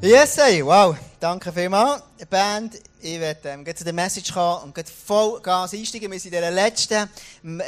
[0.00, 2.04] Yes, hey, wow, danke vielmals.
[2.30, 6.12] Band, ich werde ähm, zu der Message kommen und geht voll Gas einsteigen.
[6.12, 7.10] Wir sind in der letzten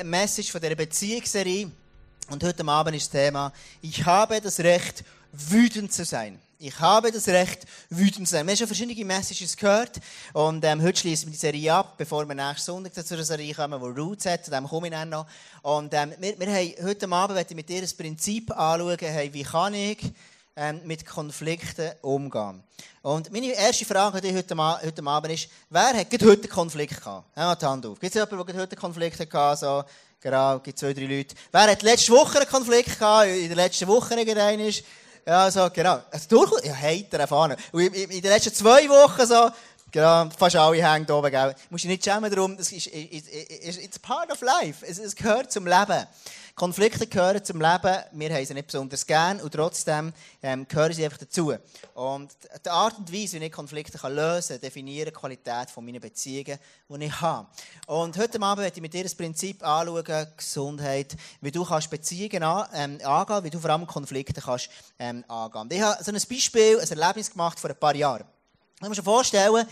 [0.04, 1.69] Message von dieser Beziehungsserie.
[2.30, 6.38] Und heute Abend ist das Thema, ich habe das Recht, wütend zu sein.
[6.61, 8.47] Ich habe das Recht, wütend zu sein.
[8.47, 9.99] Wir haben schon verschiedene Messages gehört.
[10.33, 13.53] Und ähm, heute schließen wir die Serie ab, bevor wir nächsten Sonntag zu einer Serie
[13.55, 14.45] kommen, die Roots hat.
[14.45, 15.27] Zu dem komme ich noch.
[15.62, 19.75] Und ähm, wir, wir haben heute Abend mit dir das Prinzip anschauen, hey, wie kann
[19.75, 19.99] ich
[20.57, 22.62] ähm, mit Konflikten umgehen.
[23.03, 26.98] Und meine erste Frage an dich heute, heute Abend ist, wer hat heute einen Konflikt
[26.98, 27.24] gehabt?
[27.37, 27.98] Ja, die Hand auf.
[27.98, 29.16] Gibt es jemanden, der heute einen Konflikt?
[29.59, 29.84] So,
[30.21, 31.34] genau, gibt zwei, drei Leute.
[31.51, 33.29] Wer hat letzte Woche einen Konflikt gehabt?
[33.29, 34.84] In der letzten Woche irgendeinen ist?
[35.27, 36.01] Ja, so, genau.
[36.10, 37.57] Also, durch, ja, heiter erfahren.
[37.73, 39.51] Und in, in, in den letzten zwei Wochen so,
[39.93, 41.52] Genau, fast alle hängen oben, gell.
[41.69, 44.87] Musst dich nicht schämen darum, das ist, it's, it's part of life.
[44.87, 46.07] Es, es gehört zum Leben.
[46.60, 47.96] Konflikte gehören zum Leben.
[48.12, 51.55] Wir haben sie nicht besonders gern und trotzdem ähm, gehören sie einfach dazu.
[51.95, 55.87] Und die Art und Weise, wie ich Konflikte kann lösen kann, definiert die Qualität von
[55.87, 56.59] meinen Beziehungen,
[56.90, 57.48] die ich habe.
[57.87, 62.43] Und heute Abend möchte ich mit dir das Prinzip anschauen, Gesundheit, wie du kannst Beziehungen
[62.43, 65.69] an, ähm, angehen, wie du vor allem Konflikte kannst ähm, angehen.
[65.70, 68.26] Ich habe so ein Beispiel, ein Erlebnis gemacht vor ein paar Jahren.
[68.75, 69.66] Ich kann mir vorstellen,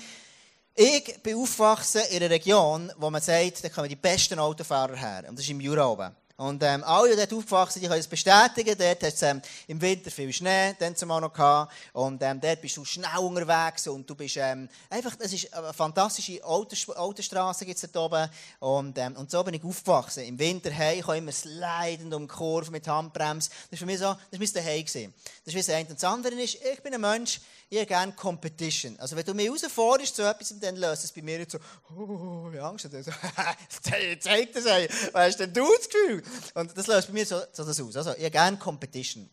[0.74, 5.24] ich bin aufgewachsen in einer Region, wo man sagt, da kommen die besten Autofahrer her.
[5.28, 6.16] Und das ist im Jura oben.
[6.38, 8.76] Und ähm, alle, die dort aufgewachsen sind, können es bestätigen.
[8.78, 11.72] Dort hat es ähm, im Winter viel Schnee, dann zumal noch gehabt.
[11.92, 15.72] Und ähm, dort bist du schnell unterwegs und du bist ähm, einfach, es ist eine
[15.72, 18.30] fantastische Autost Autostraße gibt's dort oben.
[18.60, 20.22] Und, ähm, und so bin ich aufgewachsen.
[20.22, 23.50] Im Winter hey, ich habe immer slidend um die Kurve mit Handbremse.
[23.50, 24.84] Das war für mich so, das war mein Daheim.
[24.84, 25.88] Das ist wie das eine.
[25.88, 28.98] Und das andere ist, ich bin ein Mensch, ich habe gerne Competition.
[28.98, 31.58] Also wenn du mich herausforderst zu etwas, dann löst es bei mir nicht so,
[31.94, 32.88] oh, ich Angst.
[32.90, 33.10] So,
[34.20, 34.88] zeig das ey.
[35.12, 36.22] Weißt denn du das Gefühl?
[36.54, 37.96] Und das löst bei mir so, so das aus.
[37.96, 39.28] Also ich habe gerne Competition.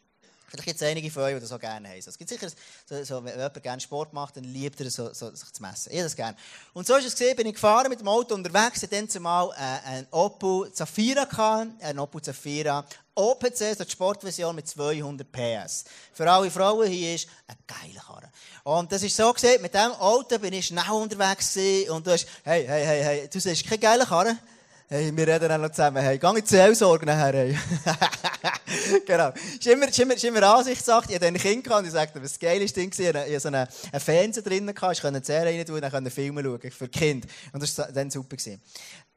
[0.47, 1.97] Vielleicht gibt es einige von euch, die das so gerne haben.
[1.97, 2.47] Es gibt sicher,
[2.85, 5.91] so, so, wenn jemand gerne Sport macht, dann liebt er so, so, sich zu messen.
[5.91, 6.37] Ich das gerne.
[6.73, 9.49] Und so ist es gesehen, bin ich gefahren mit dem Auto unterwegs, hatte dann zumal
[9.51, 15.85] äh, ein Opel Zafira, gehabt, ein Opel Zafira OPC, so die Sportversion mit 200 PS.
[16.13, 18.29] Für alle Frauen hier ist ein geiler Karre.
[18.63, 22.11] Und das ist so gesehen, mit diesem Auto bin ich schnell unterwegs gewesen und du
[22.11, 24.37] hast, hey, hey, hey, hey, du siehst kein geiler Karre?
[24.87, 26.03] Hey, wir reden auch noch zusammen.
[26.03, 27.33] Hey, geh in Seelsorge nachher.
[27.33, 27.57] Hey.
[29.07, 29.29] genau.
[29.29, 31.05] Ist immer, ist immer, ist immer Ansichtssache.
[31.09, 33.67] Ich hatte ein Kind und ich sagte, was geil ist Ding Ich hatte so einen,
[33.99, 37.25] Fernseher drin, ich konnte eine Serie rein tun und dann Filme schauen für Kind.
[37.51, 38.35] Und das war dann super.
[38.35, 38.61] Gewesen.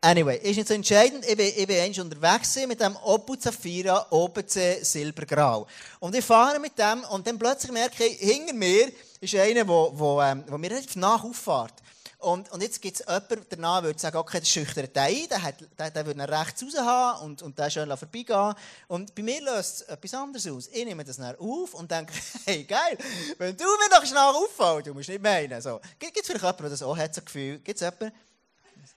[0.01, 1.25] Anyway, ist nicht so entscheidend.
[1.27, 5.67] Ich bin, ich bin eigentlich unterwegs mit dem Opel Zafira OPC Silbergrau.
[5.99, 9.65] Und ich fahre mit dem und dann plötzlich merke ich, hinter mir ist einer, der,
[9.65, 11.75] der, ähm, der mir relativ nach auffährt.
[12.19, 15.29] Und, und jetzt gibt es jemanden, der danach würde sagen, okay, das schüchtert den ein,
[15.29, 18.55] der, der, der würde nach rechts raus haben und, und der schön vorbeigehen.
[18.87, 20.69] Und bei mir löst es etwas anderes aus.
[20.69, 22.13] Ich nehme das dann auf und denke,
[22.45, 22.99] hey, geil,
[23.39, 25.61] wenn du mir noch schnell auffällst, du musst nicht meinen.
[25.61, 25.81] So.
[25.99, 27.59] Gibt es vielleicht jemanden, der das auch hat, so Gefühl?
[27.59, 28.13] Gibt es jemanden?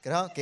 [0.04, 0.24] Genau.
[0.24, 0.36] Muss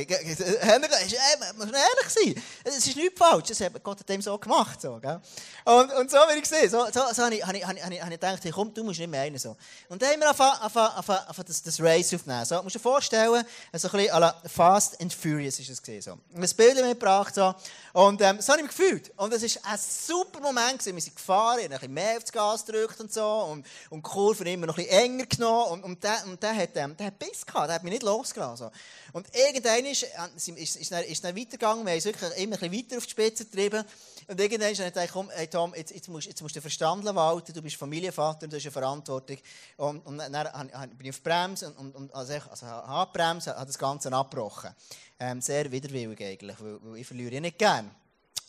[1.66, 2.42] man ehrlich sein.
[2.64, 3.48] Es ist nichts falsch.
[3.48, 4.80] Das hat Gott hat dem so gemacht.
[4.80, 4.94] So?
[4.94, 6.70] Und, und so will ich sehen.
[6.70, 8.82] So, so, so habe ich, hab ich, hab ich, hab ich gedacht, hey, komm, du
[8.84, 9.36] musst nicht mehr rein.
[9.36, 9.56] So.
[9.90, 12.44] Und dann haben wir angefangen, das, das Race aufnehmen.
[12.46, 13.44] So, musst du dir vorstellen,
[13.74, 16.00] so ein bisschen Fast and Furious ist es gesehen.
[16.00, 16.12] So.
[16.12, 17.34] Und das Bild mitgebracht.
[17.34, 17.54] So.
[17.92, 19.12] Und ähm, so habe ich mich gefühlt.
[19.18, 20.78] Und es war ein super Moment.
[20.78, 20.94] Gewesen.
[20.94, 23.26] Wir sind gefahren, ich ein bisschen mehr aufs Gas gedrückt und so.
[23.50, 25.72] Und, und die Kurve immer noch ein bisschen enger genommen.
[25.72, 28.04] Und, und, der, und der, hat, ähm, der hat Biss gehabt, der hat mich nicht
[28.04, 28.56] losgelassen.
[28.56, 28.70] So.
[29.12, 30.06] Und irgendwann ist,
[30.46, 31.84] ist, ist, dann, ist dann weitergegangen.
[31.84, 33.84] Wir haben es wirklich immer ein bisschen weiter auf die Spitze getrieben.
[34.28, 37.52] Und irgendwann ist dann komm, hey Tom, jetzt, jetzt, musst, jetzt musst du Verstand walten,
[37.52, 39.38] du bist Familienvater du hast eine Verantwortung.
[39.76, 43.78] Und, und dann bin ich auf Bremse und, und, also, also habe Bremse, habe das
[43.78, 44.70] Ganze abgebrochen.
[45.18, 47.90] Ähm, sehr widerwillig eigentlich, weil, weil ich verliere ihn nicht gerne.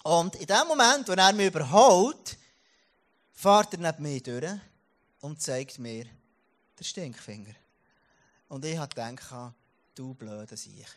[0.03, 2.37] Und in dem Moment, wo er mich überholt,
[3.33, 4.51] fährt er neben mir durch
[5.21, 6.05] und zeigt mir
[6.77, 7.53] den Stinkfinger.
[8.47, 9.53] Und ich habe gedacht,
[9.95, 10.87] du blöder Sieg.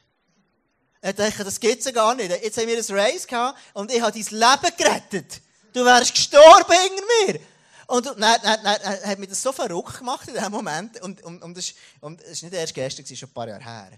[1.02, 2.30] Ich dachte, das gibt es ja gar nicht.
[2.30, 5.42] Jetzt haben wir ein Race gehabt und ich habe dein Leben gerettet.
[5.72, 7.40] Du wärst gestorben hinter mir.
[7.86, 11.00] Und dann, dann, dann, hat mich das so verrückt gemacht in diesem Moment.
[11.02, 13.48] Und, und, und, das, und das ist nicht erst gestern, es ist schon ein paar
[13.48, 13.90] Jahre her.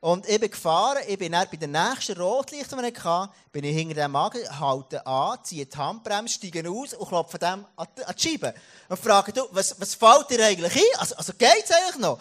[0.00, 3.64] Und ich bin gefahren, ich bin dann bei den nächsten Rotlicht, die ich hatte, bin
[3.64, 7.88] ich hinter dem Magen, halte an, ziehe die Handbremse, steige aus und klopfe dem an
[7.96, 8.54] die Scheibe.
[8.90, 11.00] Und frage, du, was, was fällt dir eigentlich ein?
[11.00, 12.18] Also, also es eigentlich noch?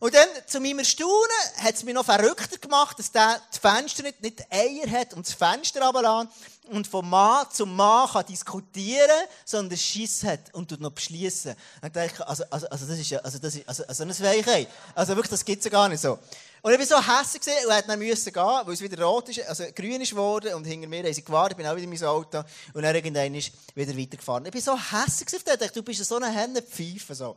[0.00, 1.12] Und dann, zu meinem Erstaunen,
[1.58, 5.26] hat es mich noch verrückter gemacht, dass der das Fenster nicht, nicht Eier hat und
[5.26, 6.32] das Fenster runterlässt
[6.70, 11.54] und von Mann zu Mann kann diskutieren, sondern Schiss hat und tut noch beschließen.
[11.82, 14.18] Dann denke ich, also, also, also, das ist ja, also, das ist, also, also eine
[14.20, 14.68] Weichheit.
[14.94, 16.18] Also wirklich, das gibt es ja gar nicht so.
[16.62, 19.46] Und ich war so hässlich und hat dann müssen gehen, weil es wieder rot ist,
[19.46, 22.04] also grün ist geworden und hinter mir haben sie gewartet, bin auch wieder in mein
[22.04, 22.42] Auto
[22.72, 24.46] und dann irgendwann ist wieder weitergefahren.
[24.46, 27.36] Ich war so hässlich den, ich dachte, du bist so eine Hennepfeife, so.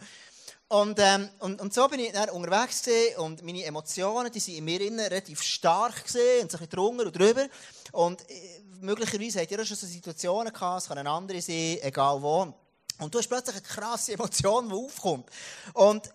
[0.74, 4.56] Und, ähm, und, und so bin ich dann unterwegs gewesen, und meine Emotionen, die sind
[4.56, 7.46] in mir innen relativ stark gesehen und so ein bisschen drunter und drüber.
[7.92, 11.78] Und äh, möglicherweise habt ihr auch schon so Situationen gehabt, es kann eine andere sein,
[11.80, 12.52] egal wo.
[12.98, 15.30] Und du hast plötzlich eine krasse Emotion, die aufkommt.
[15.76, 16.12] Und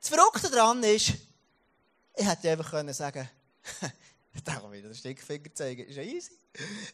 [0.00, 1.14] das Verrückte daran ist,
[2.16, 3.26] ich hätte einfach können sagen
[4.44, 6.36] da kann wieder den Stickfinger zeigen, ist ja easy.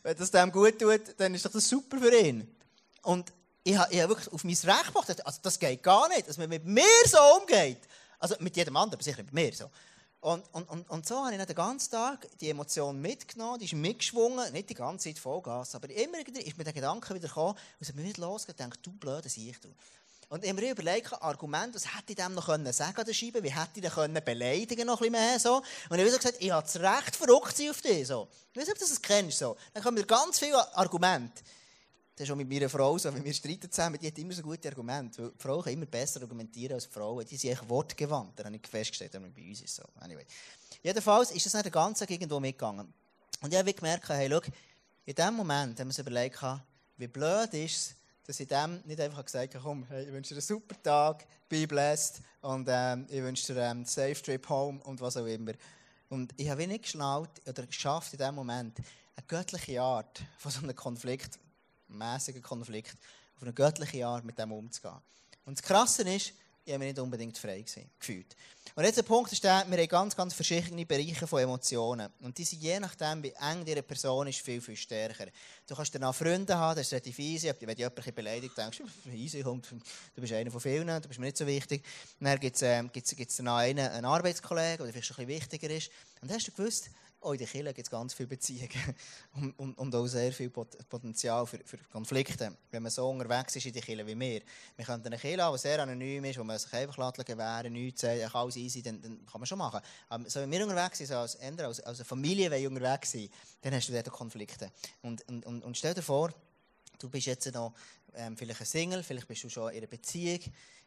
[0.05, 2.57] Wenn das dem gut tut, dann ist doch das super für ihn.
[3.03, 3.33] Und
[3.67, 6.39] ich habe, ich habe wirklich auf mein Recht gemacht, also das geht gar nicht, dass
[6.39, 7.81] man mit mir so umgeht.
[8.19, 9.69] Also mit jedem anderen, aber sicher mit mir so.
[10.21, 13.75] Und, und, und, und so habe ich den ganzen Tag die Emotion mitgenommen, die ist
[13.75, 17.89] mitgeschwungen, nicht die ganze Zeit Vollgas, aber immer ist mir der Gedanke wieder gekommen, und
[17.89, 19.69] es mir nicht losgegangen, du blöde Sieg, du.
[20.29, 23.15] Und ich habe mir überlegt, Argument, was hätte ich dem noch können sagen an der
[23.15, 25.57] Scheibe, wie hätte ich den können beleidigen noch ein bisschen mehr, so.
[25.89, 28.29] Und ich habe gesagt, ich habe das Recht verrückt auf dich, so.
[28.53, 29.57] Ich weiß nicht, ob du das kennst, so.
[29.75, 31.43] Dann kommen mir ganz viele Argumente.
[32.17, 34.41] Das ist auch mit meiner Frau so, wenn wir streiten zusammen, die hat immer so
[34.41, 35.23] gute Argumente.
[35.23, 37.27] Weil die Frauen können immer besser argumentieren als die Frauen.
[37.27, 38.39] Die sind echt wortgewandt.
[38.39, 39.83] Das habe ich festgestellt, wenn bei uns ist so.
[40.01, 40.25] Anyway.
[40.83, 42.91] Jedenfalls ist das nicht den ganzen Tag irgendwo mitgegangen.
[43.43, 44.41] Und ich habe gemerkt, hey, schau,
[45.05, 46.41] in dem Moment haben wir uns überlegt,
[46.97, 47.95] wie blöd ist es,
[48.27, 51.27] dass ich dem nicht einfach gesagt habe, komm, hey, ich wünsche dir einen super Tag,
[51.51, 55.53] be blessed und ähm, ich wünsche dir einen safe trip home und was auch immer.
[56.09, 58.79] Und ich habe nicht geschnallt oder geschafft in dem Moment,
[59.17, 61.39] eine göttliche Art von so einem Konflikt,
[61.89, 62.97] mäßigen Konflikt,
[63.37, 65.01] auf eine göttliche Art mit dem umzugehen.
[65.45, 66.33] Und das Krasse ist,
[66.67, 68.35] ich habe mich nicht unbedingt frei gewesen, gefühlt.
[68.75, 72.13] Und jetzt der Punkt ist der, wir haben ganz, ganz verschiedene Bereiche von Emotionen.
[72.21, 75.27] Und die sind je nachdem, wie eng diese Person ist, viel, viel stärker.
[75.65, 77.53] Du kannst danach Freunde haben, das ist relativ easy.
[77.61, 81.21] Wenn dich jemand beleidigt, denkst du, easy, kommt, du bist einer von vielen, du bist
[81.21, 81.85] mir nicht so wichtig.
[82.19, 85.71] Dann gibt es ähm, gibt's, gibt's einen, einen Arbeitskollegen, der vielleicht schon ein bisschen wichtiger
[85.71, 85.91] ist.
[86.21, 88.71] Und dann hast du gewusst, auch in der Kirche gibt es ganz viele Beziehungen
[89.35, 93.67] und, und, und, auch sehr viel Potenzial für, für, Konflikte, wenn man so unterwegs ist
[93.67, 94.43] in der Kirche wie wir.
[94.77, 98.03] Wir können eine Kirche haben, die sehr anonym ist, wo man sich einfach gewähren nichts
[98.03, 99.81] sagt, alles easy, dann, dann kann man schon machen.
[100.09, 103.31] Aber so, wenn wir unterwegs sind, so als, als, als eine Familie wenn unterwegs sind,
[103.63, 104.71] dann hast du dort Konflikte.
[105.03, 106.33] Und, und, und, und stell dir vor,
[106.99, 107.75] du bist jetzt noch
[108.15, 110.41] ähm, vielleicht ein Single, vielleicht bist du schon in einer Beziehung,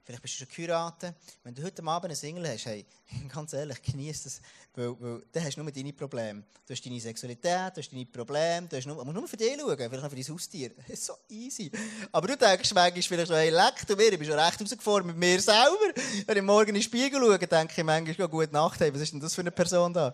[0.04, 1.16] vielleicht bist du schon geheiratet.
[1.44, 2.86] Wenn du heute Abend einen Single hast, hey,
[3.34, 4.42] ganz ehrlich, genieß das,
[4.76, 6.44] weil, weil dann hast du nur deine Probleme.
[6.66, 9.60] Du hast deine Sexualität, du hast deine Probleme, du hast nur, musst nur für dich
[9.60, 10.70] schauen, vielleicht noch für dein Haustier.
[10.70, 11.72] Das ist so easy.
[12.12, 15.08] Aber du denkst manchmal vielleicht so, hey, leck du mir, ich bin schon recht rausgefordert
[15.08, 15.94] mit mir selber.
[16.26, 19.14] Wenn ich morgen in den Spiegel schaue, denke ich manchmal, gute Nacht, hey, was ist
[19.14, 20.14] denn das für eine Person da?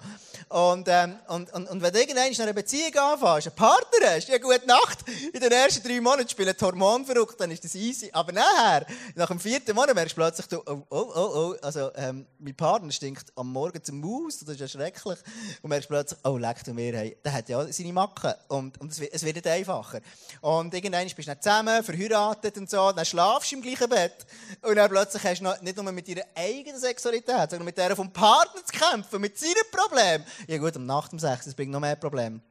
[0.49, 4.29] Und, ähm, und, und, und wenn du irgendwann in einer Beziehung anfängst, einen Partner hast,
[4.29, 4.99] ja, gute Nacht,
[5.33, 8.09] in den ersten drei Monaten spielen die Hormone verrückt, dann ist das easy.
[8.11, 8.85] Aber nachher,
[9.15, 12.55] nach dem vierten Monat, merkst du plötzlich, du, oh, oh, oh, oh, also, ähm, mein
[12.55, 15.19] Partner stinkt am Morgen zum Maus, das ist ja schrecklich.
[15.61, 18.33] Und merkst plötzlich, oh, leck du mir, hey, der hat ja seine Macken.
[18.47, 20.01] Und, und es, wird, nicht einfacher.
[20.41, 24.25] Und irgendwann bist du dann zusammen, verheiratet und so, dann schlafst du im gleichen Bett.
[24.61, 28.11] Und dann plötzlich hast du nicht nur mit deiner eigenen Sexualität, sondern mit der vom
[28.11, 30.25] Partner zu kämpfen, mit seinen Problemen.
[30.47, 32.41] Ja gut, um Nacht um sechs, das bringt noch mehr Probleme.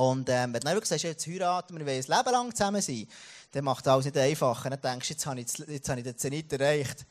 [0.00, 2.80] Und ähm, wenn du dann wirklich sagst, jetzt heiraten wir wollen ein Leben lang zusammen
[2.80, 3.06] sein,
[3.52, 4.70] dann macht alles nicht einfacher.
[4.70, 7.06] Dann denkst du, jetzt habe ich, jetzt habe ich den Zenit erreicht.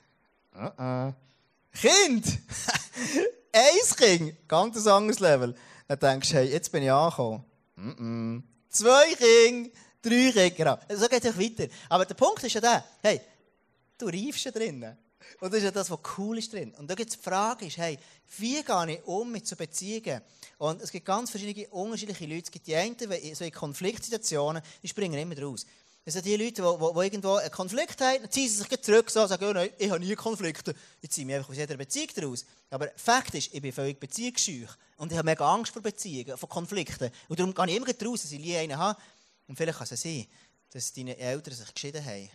[0.55, 1.13] Uh -uh.
[1.73, 2.25] Kind!
[3.51, 4.47] Eins Kind!
[4.47, 5.55] Ganz ein anderes Level.
[5.87, 7.43] Dann denkst du, hey, jetzt bin ich angekommen.
[7.75, 8.39] Mm
[8.69, 9.71] Zwei Kinder,
[10.01, 10.79] drei Kinder.
[10.85, 10.99] Genau.
[11.01, 11.73] So geht es weiter.
[11.89, 13.19] Aber der Punkt ist ja der, hey,
[13.97, 14.95] du reifst ja drinnen.
[15.39, 16.73] Und das ist ja das, was cool ist drin.
[16.77, 17.97] Und da gibt es die Frage, ist, hey,
[18.37, 20.21] wie gehe ich um mit so Beziehungen?
[20.57, 22.43] Und es gibt ganz verschiedene, unterschiedliche Leute.
[22.45, 25.65] Es gibt die einen, die so in Konfliktsituationen, die springen immer raus.
[26.11, 29.09] Sind die Leute, die, die, die irgendwo einen Konflikt haben, dann ziehen sie sich zurück
[29.09, 30.73] so, und sagen, oh nein, ich habe nie Konflikte.
[31.01, 32.45] Ich ziehe mich einfach aus jeder Beziehung daraus.
[32.69, 34.65] Aber Fakt ist, ich bin völlig beziehungsscheu.
[34.97, 37.11] Und ich habe mega Angst vor Beziehungen, vor Konflikten.
[37.27, 38.99] Und darum gehe ich immer raus, dass ich nie einen habe.
[39.47, 40.25] Und vielleicht kann es sein,
[40.71, 42.29] dass deine Eltern sich geschieden haben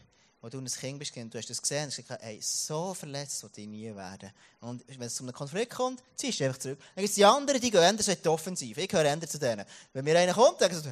[0.45, 3.43] wo du ein Kind bist, du hast das gesehen, und hast gesagt, hey, so verletzt
[3.43, 4.31] will ich nie werden.
[4.61, 6.79] Und wenn es zu einem Konflikt kommt, ziehst du einfach zurück.
[6.95, 8.77] Dann gibt es die anderen, die gehen ändern so offensiv.
[8.77, 9.65] Ich gehöre ändern zu denen.
[9.95, 10.87] Wenn mir einer kommt, dann hast...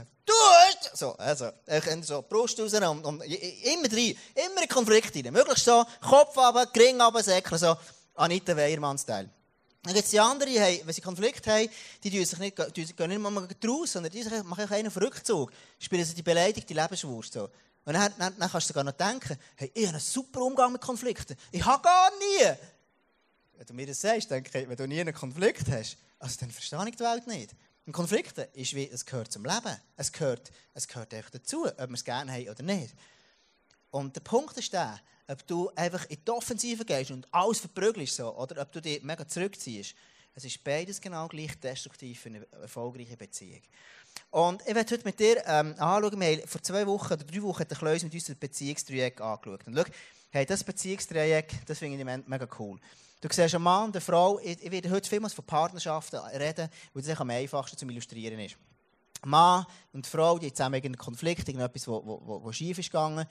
[0.95, 5.33] So, also, ich so Brust raus und, und immer rein, immer in Konflikt rein.
[5.33, 7.77] Möglichst so, Kopf runter, Gring runter, Säckler, so,
[8.15, 9.29] Anita Weiermann-Style.
[9.85, 11.69] Dann gibt es die anderen, wenn sie Konflikt haben,
[12.05, 15.51] die tun sich nicht, die gehen nicht mal raus, sondern die machen einen auf Rückzug.
[15.79, 17.33] Spielen sie die beleidigte Lebenswurst.
[17.33, 17.49] So.
[17.85, 20.71] Und dann, dann, dann kannst du sogar noch denken, hey, ich habe einen super Umgang
[20.71, 21.37] mit Konflikten.
[21.51, 22.57] Ich habe gar nie.
[23.57, 26.51] Wenn du mir das sagst, denke ich, wenn du nie einen Konflikt hast, also dann
[26.53, 27.51] verstehe ich die Welt nicht.
[27.87, 29.77] Und Konflikte ist wie, es gehört zum Leben.
[29.97, 32.95] Es gehört, es gehört einfach dazu, ob wir es gerne haben oder nicht.
[33.91, 38.17] Und der Punkt ist der, ob du einfach in die Offensive gehst und alles verprügelst,
[38.17, 39.95] so, oder ob du dich mega zurückziehst.
[40.35, 43.61] Es ist beides genau gleich destruktiv für eine erfolgreiche Beziehung.
[44.31, 47.61] Und ich werde heute mit dir ähm, anschauen, wir vor zwei Wochen oder drei Wochen
[47.61, 49.67] hat der mit uns das Beziehungsdreieck angeschaut.
[49.67, 49.85] Und schau,
[50.35, 52.81] Hey, das Beziehungsdreieck, das finde ich mega cool.
[53.23, 57.21] Du siehst einen Mann eine Frau, ich, werde heute vielmals von Partnerschaften reden, weil das
[57.21, 58.57] am einfachsten zu illustrieren ist.
[59.25, 62.03] Mann und Frau, die zusammen irgendeinen Konflikt, irgendetwas, wo,
[62.43, 63.25] wo schief ist gegangen.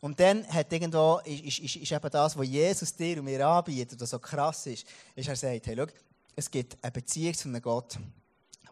[0.00, 3.98] Und dann hat irgendwo, ist, ist, ist eben das, was Jesus dir und mir anbietet,
[3.98, 5.86] was so krass ist, ist, er sagt, hey, schau,
[6.36, 7.98] es gibt eine Beziehung zu einem Gott,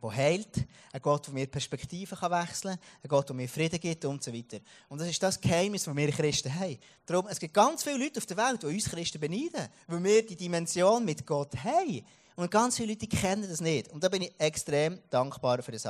[0.02, 4.04] der heilt, ein Gott, der mir Perspektiven wechseln kann, ein Gott, der mir Frieden gibt
[4.04, 4.58] und so weiter.
[4.88, 6.78] Und das ist das Geheimnis, das wir Christen haben.
[7.04, 10.26] Darum, es gibt ganz viele Leute auf der Welt, die uns Christen beneiden, weil wir
[10.26, 12.04] die Dimension mit Gott haben.
[12.36, 13.90] Und ganz viele Leute kennen das nicht.
[13.90, 15.88] Und da bin ich extrem dankbar für das.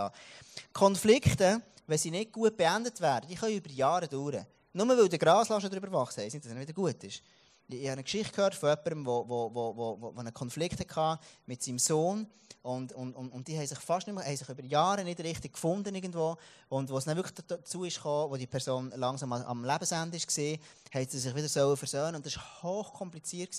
[0.73, 4.47] Konflikte, wenn sie nicht gut beendet werden, die können über Jahre dauern.
[4.73, 7.23] Nur weil der Graslaschen darüber wachsen, heisst nicht, dass er nicht wieder gut ist.
[7.69, 12.27] Ich habe eine Geschichte gehört von jemandem, der einen Konflikt hatte mit seinem Sohn.
[12.67, 15.21] Und, und, und, und die haben sich fast nicht mehr, haben sich über Jahre nicht
[15.21, 16.37] richtig gefunden irgendwo.
[16.69, 20.59] Und was dann wirklich dazu ist gekommen, wo die Person langsam am Lebensende war,
[20.93, 22.17] haben sie sich wieder so versöhnen.
[22.17, 23.57] Und das war hochkompliziert.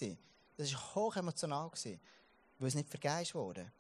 [0.58, 1.72] Das war hoch emotional
[2.60, 3.72] weil es nicht vergeist wurde.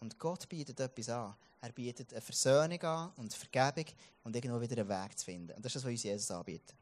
[0.00, 1.34] Und Gott bietet etwas an.
[1.62, 3.86] Er bietet eine Versöhnung an und Vergebung
[4.22, 5.52] und irgendwo wieder einen Weg zu finden.
[5.52, 6.74] Und das ist das, was uns Jesus anbietet.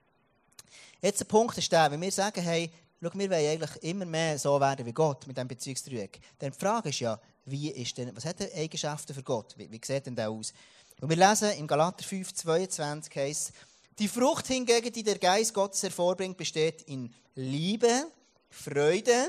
[1.01, 2.69] Jetzt der Punkt ist der, wenn wir sagen, hey,
[3.01, 6.59] schau, wir wollen eigentlich immer mehr so werden wie Gott mit diesem Beziehungsdreieck, dann die
[6.59, 9.55] Frage ist ja, wie ist denn, was hat er Eigenschaften für Gott?
[9.57, 10.53] Wie, wie sieht denn der aus?
[11.01, 13.53] Und wir lesen in Galater 5, 22 heißt,
[13.99, 18.07] die Frucht hingegen, die der Geist Gottes hervorbringt, besteht in Liebe,
[18.49, 19.29] Freude,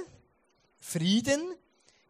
[0.79, 1.55] Frieden,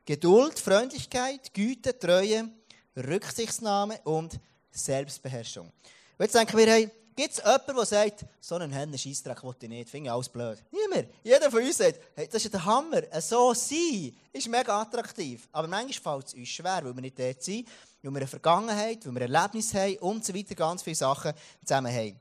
[0.06, 2.50] Geduld, Freundlichkeit, Güte, Treue,
[2.96, 4.40] Rücksichtsnahme und
[4.72, 5.72] Selbstbeherrschung.
[6.20, 9.70] Jetzt denken wir, hey, gibt es jemanden, der sagt, so einen Hennen Scheissdreck will ich
[9.70, 10.62] nicht, finde ich alles blöd.
[10.72, 11.10] Niemand.
[11.24, 13.02] Jeder von uns sagt, hey, das ist der Hammer.
[13.22, 15.48] So sein ist mega attraktiv.
[15.52, 17.68] Aber manchmal fällt es uns schwer, weil wir nicht dort sind,
[18.02, 21.94] weil wir eine Vergangenheit, weil wir Erlebnisse haben und so weiter, ganz viele Sachen zusammen
[21.94, 22.20] haben.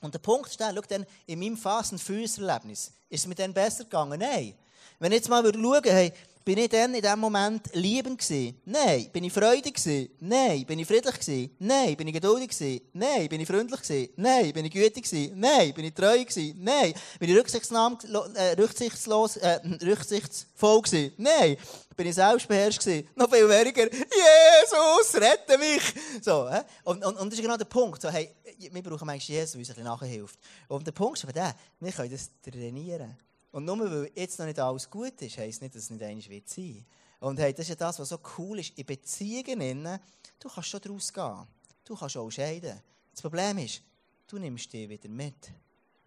[0.00, 3.54] Und der Punkt ist der, schau dann, in meinem und Erlebnis, ist es mir dann
[3.54, 4.20] besser gegangen?
[4.20, 4.54] Nein.
[4.98, 6.12] Wenn ich jetzt mal schauen hey,
[6.44, 8.60] bin ich dann in diesem Moment liebend gewesen?
[8.66, 9.08] Nein.
[9.12, 10.10] Bin ich freudig gewesen?
[10.20, 10.66] Nein.
[10.66, 11.56] Bin ich friedlich gewesen?
[11.58, 11.96] Nein.
[11.96, 12.80] Bin ich geduldig gewesen?
[12.92, 13.28] Nein.
[13.28, 14.08] Bin ich freundlich gewesen?
[14.16, 14.52] Nein.
[14.52, 15.32] Bin ich gütig gewesen?
[15.40, 15.72] Nein.
[15.72, 16.54] Bin ich treu gewesen?
[16.62, 16.92] Nein.
[17.18, 21.12] Bin ich äh, rücksichtslos, äh, rücksichtsvoll gewesen?
[21.16, 21.56] Nein.
[21.96, 23.08] Bin ich selbstbeherrscht gewesen?
[23.14, 23.84] Noch viel weniger.
[23.84, 25.94] Jesus, rette mich!
[26.22, 26.62] So, äh?
[26.82, 28.02] und, und, und das ist genau der Punkt.
[28.02, 30.38] So, hey, wir brauchen eigentlich Jesus, der uns ein bisschen nachhilft.
[30.68, 33.16] Und der Punkt ist aber der, wir können das trainieren.
[33.54, 36.28] Und nur weil jetzt noch nicht alles gut ist, heisst nicht, dass es nicht einmal
[36.28, 36.84] wird sein.
[37.20, 38.76] Und hey, das ist ja das, was so cool ist.
[38.76, 40.00] In Beziehungen,
[40.40, 41.46] du kannst schon daraus gehen.
[41.84, 42.82] Du kannst auch scheiden.
[43.12, 43.80] Das Problem ist,
[44.26, 45.52] du nimmst dich wieder mit.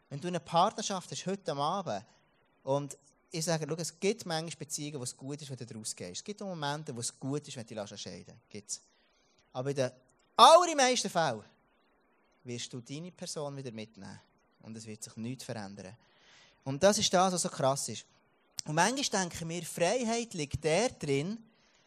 [0.10, 2.04] Wenn du eine Partnerschaft hast, heute Abend,
[2.64, 2.98] und
[3.32, 6.18] ich sage, schau, es gibt manchmal Beziehungen, wo es gut ist, wenn du daraus gehst.
[6.18, 8.82] Es gibt auch Momente, wo es gut ist, wenn du dich scheiden lässt.
[9.54, 9.92] Aber in den
[10.36, 11.46] allermeisten Fällen
[12.44, 14.20] wirst du deine Person wieder mitnehmen.
[14.64, 15.96] Und es wird sich nichts verändern.
[16.68, 18.06] Und das ist das, was so krass ist.
[18.66, 21.42] Und manchmal denken wir, Freiheit liegt der drin,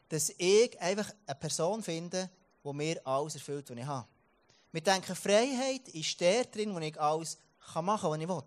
[0.09, 2.31] dass ich einfach eine Person finde,
[2.65, 4.09] die mir alles erfüllt, was ich habe.
[4.73, 7.37] Wir denken, Freiheit ist der drin, wo ich alles
[7.75, 8.43] machen kann, was ich will.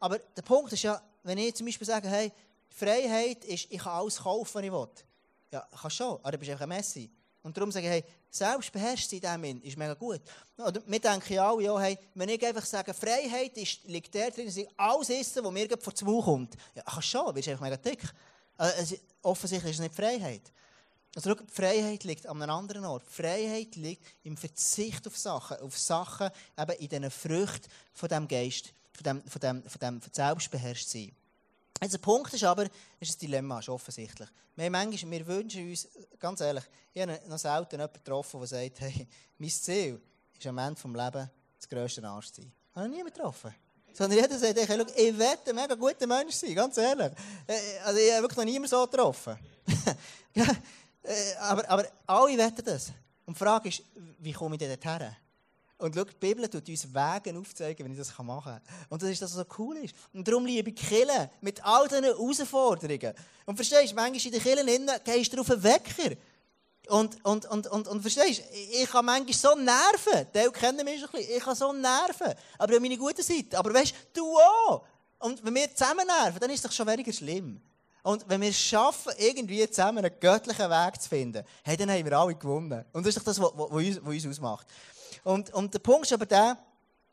[0.00, 2.32] Aber der Punkt ist ja, wenn ich zum Beispiel sage, hey,
[2.68, 4.88] Freiheit ist, ich kann alles kaufen, was ich will.
[5.52, 7.08] Ja, kannst schon, aber du bist einfach ein Messi.
[7.44, 8.04] Und darum sage ich, hey,
[8.36, 10.20] selbstbeherrscht in diesem ist mega gut.
[10.56, 14.30] Oder wir denken ja alle, ja, hey, wenn ich einfach sage, Freiheit ist, liegt der
[14.30, 16.56] drin, dass ich alles esse, was mir vor zwei kommt.
[16.74, 18.02] Ja, kannst schon, wirst einfach mega dick.
[18.56, 20.52] Also, offensichtlich ist es nicht Freiheit.
[21.14, 23.06] Also, schau, Freiheit liegt an einem anderen Ort.
[23.06, 28.72] Freiheit liegt im Verzicht auf Sachen, auf Sachen eben in diesen Früchten von diesem Geist,
[28.92, 31.12] von dem, von dem, von dem selbstbeherrscht sein.
[31.80, 32.66] Jetzt der Punkt ist aber,
[33.00, 34.28] ist ein Dilemma, ist offensichtlich.
[34.54, 38.80] Wir, manchmal, wir wünschen uns, ganz ehrlich, ich habe noch selten jemanden getroffen, der sagt,
[38.80, 39.06] hey,
[39.38, 40.00] mein Ziel
[40.36, 41.28] ist am Ende des Lebens
[41.58, 42.52] das grösste Arsch zu sein.
[42.70, 43.54] Ich habe noch niemanden getroffen.
[43.92, 47.12] Sondern jeder sagt, hey, schau, ich werde ein mega guter Mensch sein, ganz ehrlich.
[47.46, 49.36] Äh, also ich habe wirklich noch niemanden so getroffen.
[51.08, 52.92] Äh, aber, aber alle wetten das.
[53.24, 53.84] Und die Frage ist,
[54.18, 55.14] wie komme ich denn dorthin?
[55.78, 58.62] Und schau, die Bibel tut uns Wege aufzeigen, wenn ich das machen kann.
[58.88, 59.94] Und das ist das, was so cool ist.
[60.14, 63.12] Und darum liebe ich Killen mit all diesen Herausforderungen.
[63.44, 66.16] Und verstehst du, manchmal in den Killen innen gehst du auf einen Wecker.
[66.88, 70.26] Und, und, und, und, und verstehst du, ich habe manchmal so Nerven.
[70.34, 71.36] Die kennen mich ein bisschen.
[71.36, 72.34] Ich habe so Nerven.
[72.58, 73.58] Aber ich habe meine gute Seite.
[73.58, 74.82] Aber weißt du, auch.
[75.18, 77.60] Und wenn wir zusammen nerven, dann ist doch schon weniger schlimm.
[78.02, 82.04] Und wenn wir es schaffen, irgendwie zusammen einen göttlichen Weg zu finden, hey, dann haben
[82.04, 82.84] wir alle gewonnen.
[82.92, 84.66] Und das ist doch das, was, uns, was uns ausmacht.
[85.26, 86.56] Und, und der Punkt ist aber der,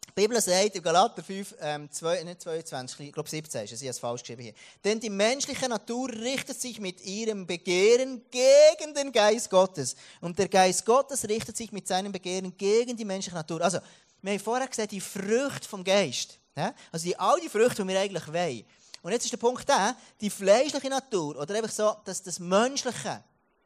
[0.06, 3.82] die Bibel sagt in Galater 5, ähm, 2, nicht 22, ich glaube 17 ist es,
[3.82, 4.54] ich habe es falsch geschrieben hier.
[4.84, 9.96] Denn die menschliche Natur richtet sich mit ihrem Begehren gegen den Geist Gottes.
[10.22, 13.62] Und der Geist Gottes richtet sich mit seinem Begehren gegen die menschliche Natur.
[13.62, 13.80] Also,
[14.22, 16.38] wir haben vorher gesagt, die Frucht vom Geist.
[16.56, 16.72] Ja?
[16.92, 18.64] Also die, all die Früchte, die wir eigentlich wollen.
[19.02, 23.24] Und jetzt ist der Punkt der, die fleischliche Natur, oder einfach so, dass das Menschliche,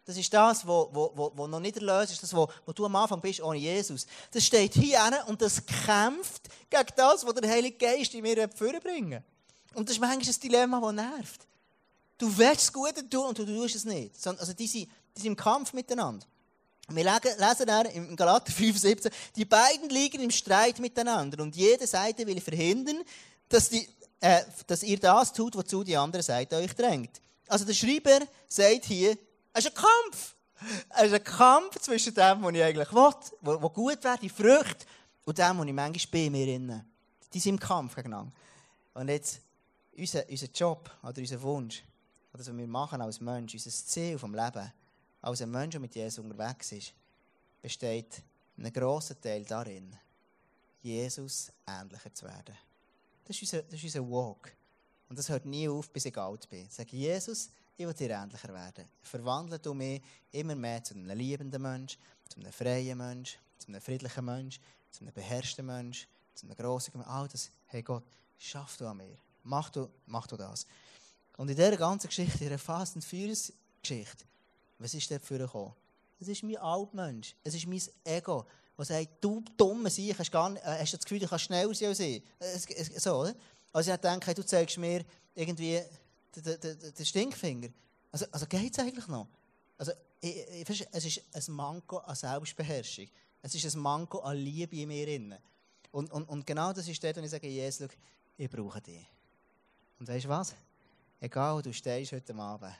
[0.07, 3.41] das ist das, was noch nicht erlöst ist, das, wo, wo du am Anfang bist
[3.41, 4.07] ohne Jesus.
[4.31, 9.21] Das steht hier und das kämpft gegen das, was der Heilige Geist in mir vorbringen
[9.73, 11.47] Und das ist manchmal ein Dilemma, das nervt.
[12.17, 14.15] Du willst das Gute tun und du tust es nicht.
[14.25, 16.25] Also die sind, die sind im Kampf miteinander.
[16.87, 22.25] Wir lesen dann im Galater 5,17, die beiden liegen im Streit miteinander und jede Seite
[22.25, 23.03] will verhindern,
[23.49, 23.85] dass, die,
[24.21, 27.19] äh, dass ihr das tut, wozu die andere Seite euch drängt.
[27.49, 29.17] Also der Schreiber sagt hier,
[29.57, 30.35] es ist ein Kampf.
[30.89, 34.85] Es ist ein Kampf zwischen dem, was ich eigentlich will, was gut wäre, die Frucht,
[35.25, 36.89] und dem, was ich manchmal bei mir innen.
[37.33, 38.31] Die sind im Kampf gegeneinander.
[38.93, 39.41] Und jetzt,
[39.97, 41.83] unser, unser Job oder unser Wunsch,
[42.33, 44.71] oder was wir machen als Mensch, unser Ziel vom Leben,
[45.21, 46.93] als ein Mensch, der mit Jesus unterwegs ist,
[47.61, 48.21] besteht
[48.57, 49.95] ein grosser Teil darin,
[50.81, 52.55] Jesus ähnlicher zu werden.
[53.25, 54.55] Das ist unser, das ist unser Walk.
[55.09, 56.69] Und das hört nie auf, bis ich alt bin.
[56.69, 58.85] Sage, Jesus, ich will dir ähnlicher werden.
[59.01, 63.81] Verwandle du mich immer mehr zu einem liebenden Mensch, zu einem freien Mensch, zu einem
[63.81, 64.59] friedlichen Mensch,
[64.91, 67.07] zu einem beherrschten Mensch, zu einem grossen Mensch.
[67.07, 68.03] All das, hey Gott,
[68.37, 69.17] schaff du an mir.
[69.43, 70.65] Mach du, mach du das.
[71.37, 74.25] Und in dieser ganzen Geschichte, in dieser Fast and Furious Geschichte,
[74.79, 75.73] was ist dort für gekommen?
[76.19, 77.35] Es ist mein Altmensch.
[77.43, 81.01] Es ist mein Ego, das sagt, du dumme Sieg, hast, gar nicht, äh, hast das
[81.01, 83.01] Gefühl, du kannst schneller sein als ich.
[83.01, 83.35] So, oder?
[83.71, 85.05] Also ich denke, du zeigst mir
[85.35, 85.81] irgendwie
[86.41, 87.69] den, den, den Stinkfinger.
[88.11, 89.27] Also, also geht es eigentlich noch?
[89.77, 93.07] Also, ich, ich, es ist ein Manko an Selbstbeherrschung.
[93.41, 95.39] Es ist ein Manko an Liebe in mir.
[95.91, 97.89] Und, und, und genau das ist dort, wo ich sage, Jesus,
[98.37, 99.05] ich brauche dich.
[99.99, 100.55] Und weißt du was?
[101.19, 102.75] Egal, wo du stehst heute Abend,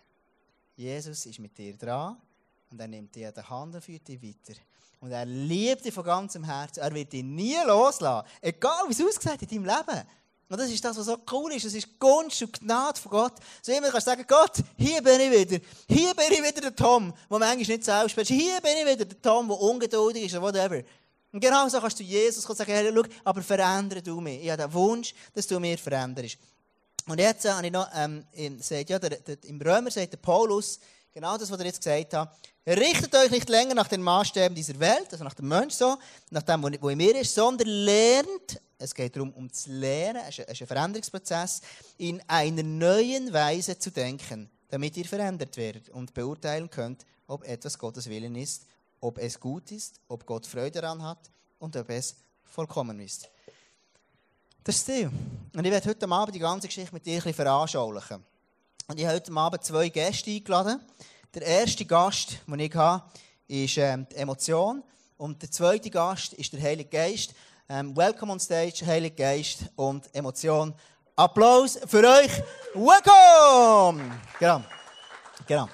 [0.76, 2.18] Jesus ist mit dir dran
[2.70, 4.60] und er nimmt dich an der Hand und führt dich weiter.
[5.00, 6.82] Und er liebt dich von ganzem Herzen.
[6.82, 8.28] Er wird dich nie loslassen.
[8.42, 10.08] Egal, wie es aussieht in deinem Leben.
[10.50, 11.66] Und das ist das, was so cool ist.
[11.66, 13.34] Das ist Gunst und Gnade von Gott.
[13.62, 15.64] So immer kannst du sagen, Gott, hier bin ich wieder.
[15.90, 18.28] Hier bin ich wieder der Tom, der manchmal nicht selbst ist.
[18.30, 20.82] Hier bin ich wieder der Tom, der ungeduldig ist oder whatever.
[21.34, 24.42] Und genau so kannst du Jesus sagen, hey, schau, aber verändere du mich.
[24.44, 26.38] Ich habe den Wunsch, dass du mir veränderst.
[27.08, 28.26] Und jetzt äh, habe ich noch, ähm,
[28.60, 30.80] sagt, ja, der, der, im Römer sagt der Paulus,
[31.14, 32.34] genau das, was er jetzt gesagt hat,
[32.76, 35.98] richtet euch nicht länger nach den Maßstäben dieser Welt, also nach dem Mensch so,
[36.32, 40.38] nach dem, wo in mir ist, sondern lernt, es geht darum, um zu lernen, es
[40.40, 41.62] ist ein Veränderungsprozess,
[41.98, 47.78] in einer neuen Weise zu denken, damit ihr verändert werdet und beurteilen könnt, ob etwas
[47.78, 48.66] Gottes Willen ist,
[49.00, 53.30] ob es gut ist, ob Gott Freude daran hat und ob es vollkommen ist.
[54.64, 55.10] Das ist Ziel.
[55.56, 58.24] Und ich werde heute Abend die ganze Geschichte mit dir ein bisschen veranschaulichen.
[58.88, 60.82] Und ich habe heute Abend zwei Gäste eingeladen.
[61.34, 63.04] Der erste Gast, den ich habe,
[63.48, 64.82] ist ähm, die Emotion.
[65.18, 67.34] Und der zweite Gast ist der Heilige Geist.
[67.68, 70.74] Ähm, welcome on stage, Heilige Geist und Emotion.
[71.18, 72.32] Applaus für euch.
[72.74, 74.10] Welcome!
[74.40, 74.64] Genau.
[75.46, 75.68] Genau.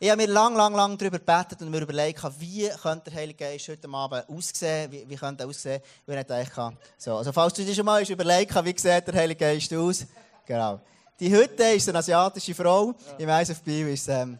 [0.00, 3.44] Ich habe mir lang, lang, lang darüber gebetet und mir überlegt, wie könnte der Heilige
[3.44, 6.76] Geist heute Abend aussehen, wie, wie könnte er aussehen, wie er eigentlich kann.
[6.98, 10.04] So, also falls du dir schon mal überlegt hast, wie sieht der Heilige Geist aus,
[10.44, 10.80] genau.
[11.18, 13.24] Die Hütte ist eine asiatische Frau, ja.
[13.24, 14.36] im ISFB ist ähm,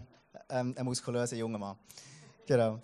[0.49, 1.77] ähm, ein muskulöser junger Mann.
[2.47, 2.81] Genau.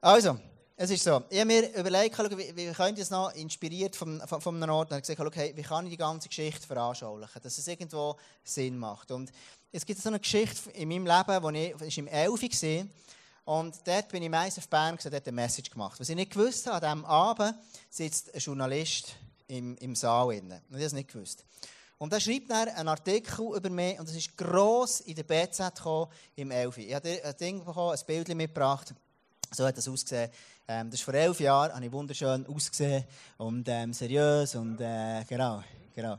[0.00, 0.38] Also,
[0.76, 4.40] es ist so, ich habe mir überlegt, wie, wie könnte es noch inspiriert von, von,
[4.40, 7.68] von einem Ort, und gesagt, okay, wie kann ich die ganze Geschichte veranschaulichen, dass es
[7.68, 9.10] irgendwo Sinn macht.
[9.10, 9.30] Und
[9.72, 12.90] es gibt so eine Geschichte in meinem Leben, wo ich, war im Elfi gesehen
[13.44, 15.98] und dort bin ich meist auf Bern und dort eine Message gemacht.
[15.98, 17.54] Was ich nicht gewusst habe, an diesem Abend
[17.88, 19.16] sitzt ein Journalist
[19.48, 20.26] im, im Saal.
[20.28, 21.44] Und ich habe es nicht gewusst.
[22.00, 25.74] Und er schreibt dann einen Artikel über mich und das ist gross in der BZ
[25.74, 26.84] gekommen, im Elfi.
[26.84, 28.94] Ich habe ein Ding bekommen, ein Bild mitgebracht.
[29.50, 30.30] So hat das ausgesehen.
[30.66, 33.04] Ähm, das ist vor elf Jahren, habe ich wunderschön ausgesehen
[33.36, 35.62] und ähm, seriös und äh, genau,
[35.94, 36.18] genau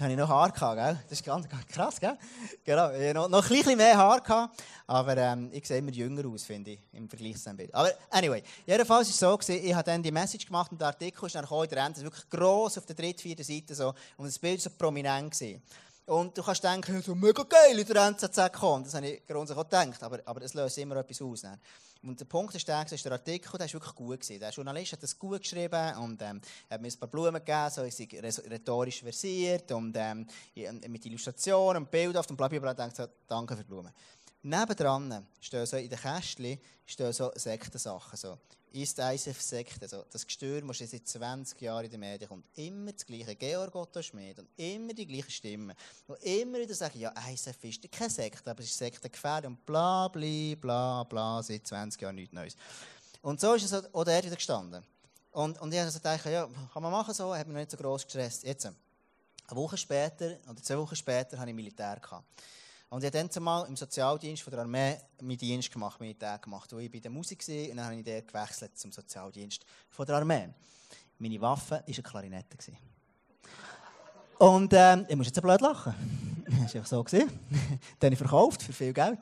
[0.00, 0.98] habe ich noch Haar gehabt, gell?
[1.08, 2.16] Das ist ganz, krass, gell?
[2.64, 6.26] Genau, ich noch, noch ein bisschen mehr Haar gehabt, aber ähm, ich sehe immer jünger
[6.28, 7.74] aus, finde ich, im Vergleich zu dem Bild.
[7.74, 10.88] Aber anyway, jedenfalls war es so, gewesen, ich habe dann die Message gemacht und der
[10.88, 14.26] Artikel ist dann in der Ende, wirklich gross auf der dritten, vierten Seite so, und
[14.26, 15.32] das Bild war so prominent.
[15.32, 15.62] Gewesen.
[16.08, 18.82] Und du kannst denken, so mega geil in der NZZ kommen.
[18.82, 21.42] Das habe ich grundsätzlich auch gedacht, aber, aber es löst immer etwas aus.
[21.42, 21.60] Dann.
[22.02, 24.40] Und der Punkt ist der, ist der Artikel, der ist wirklich gut gewesen.
[24.40, 26.40] Der Journalist hat das gut geschrieben und ähm,
[26.70, 30.26] hat mir ein paar Blumen gegeben, so ist rhetorisch versiert und ähm,
[30.88, 32.86] mit Illustrationen und Bildern und bla bla bla.
[32.86, 32.94] Ich
[33.26, 33.92] danke für die Blumen.
[34.42, 38.16] Nebendran stehen so in den Kästchen stehen so Sektensachen.
[38.16, 38.38] So.
[38.72, 39.82] Ist ISF-Sekte.
[39.82, 42.46] Also das Gestür muss seit 20 Jahren in den Medien kommt.
[42.54, 43.34] Immer das Gleiche.
[43.34, 45.74] Georg Otto Schmid und immer die gleichen Stimmen.
[46.06, 50.08] Und immer wieder sagen, ja, ISF ist keine Sekte, aber es ist Sektengefährlich und bla,
[50.08, 52.56] bla, bla, bla, seit 20 Jahren nichts Neues.
[53.22, 54.84] Und so ist es auch der wieder gestanden.
[55.32, 57.70] Und, und ich habe also gedacht, ja, kann man machen so, hat mich noch nicht
[57.70, 58.44] so gross gestresst.
[58.44, 58.76] Jetzt, Eine
[59.50, 61.98] Woche später, oder zwei Wochen später, hatte ich Militär.
[62.00, 62.24] Gehabt.
[62.90, 66.72] Und ich habe dann zumal im Sozialdienst von der Armee meinen Dienst gemacht, Militär gemacht,
[66.72, 70.06] wo ich bei der Musik war und dann habe ich dort gewechselt zum Sozialdienst von
[70.06, 70.48] der Armee.
[71.18, 72.56] Meine Waffe war eine Klarinette.
[74.38, 75.94] Und ähm, ich muss jetzt blöd lachen.
[76.46, 77.02] das war einfach so.
[77.20, 77.28] Den
[78.00, 79.18] habe ich verkauft für viel Geld.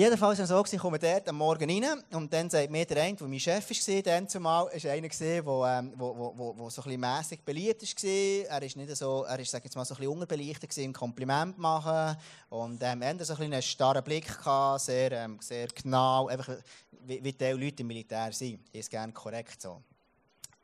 [0.00, 3.02] Jedenfalls war es so, ich komme dort am Morgen rein und dann sagt mir der
[3.02, 6.82] eine, der mein Chef war, dann zumal, ist einer der ähm, wo, wo, wo, so
[6.84, 8.56] ein mässig beliebt war.
[8.56, 11.58] Er ist nicht so, er ist, sag jetzt mal, so ein bisschen unterbelichtet im Kompliment
[11.58, 12.16] machen
[12.48, 16.56] und ähm, er hatte so ein einen starren Blick, gehabt, sehr, ähm, sehr genau, einfach
[17.02, 18.74] wie, wie die Leute im Militär sind.
[18.74, 19.82] Ist gerne korrekt so.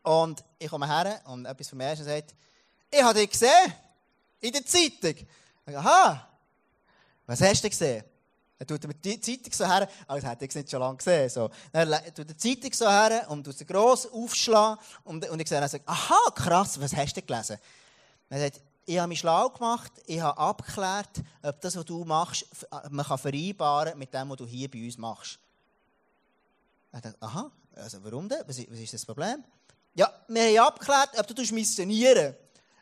[0.03, 2.35] Und ich komme her und etwas vom Ersten sagt,
[2.91, 3.75] ich habe dich gesehen,
[4.41, 5.27] in der Zeitung.
[5.67, 6.27] Ich aha,
[7.27, 8.03] was hast du gesehen?
[8.59, 11.29] Er tut mir die Zeitung so her, als hätte ich es nicht schon lange gesehen.
[11.29, 11.51] So.
[11.73, 14.83] Dann tut die Zeitung so her und tut sie gross aufschlagen.
[15.05, 17.59] Und, und ich sehe dann, sagt, aha, krass, was hast du gelesen?
[18.31, 21.11] Er sagt, ich habe mich schlau gemacht, ich habe abgeklärt,
[21.43, 22.47] ob das, was du machst,
[22.91, 25.39] man kann vereinbaren mit dem, was du hier bei uns machst.
[26.93, 28.43] Er sagt, aha, also warum denn?
[28.47, 29.45] Was, was ist das Problem?
[29.95, 32.35] Ja, wir haben abgeklärt, ob du missionieren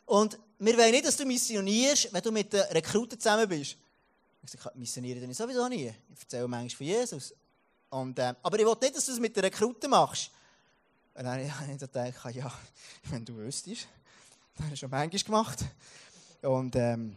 [0.05, 3.75] Und wir wollen nicht, dass du missionierst, wenn du mit den Rekruten zusammen bist.
[4.45, 5.93] Ich sage, missioniere ich sowieso nie.
[6.13, 7.33] Ich erzähle manchmal von Jesus.
[7.89, 10.29] Und, äh, aber ich will nicht, dass du es mit den Rekruten machst.
[11.15, 12.53] Und dann habe ich gedacht, ja,
[13.09, 13.87] wenn du wüsstest.
[14.55, 15.65] Das habe ich schon manchmal gemacht.
[16.41, 17.15] Und, ähm,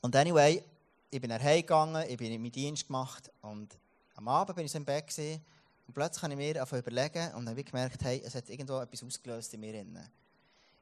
[0.00, 0.62] und anyway,
[1.10, 3.76] ich bin nach Hause gegangen, ich bin in meinen Dienst gemacht und
[4.14, 5.44] am Abend bin ich so im Bett gewesen,
[5.86, 9.02] und plötzlich habe ich mir einfach überlegen und habe gemerkt, hey, es hat irgendwo etwas
[9.02, 9.74] ausgelöst in mir.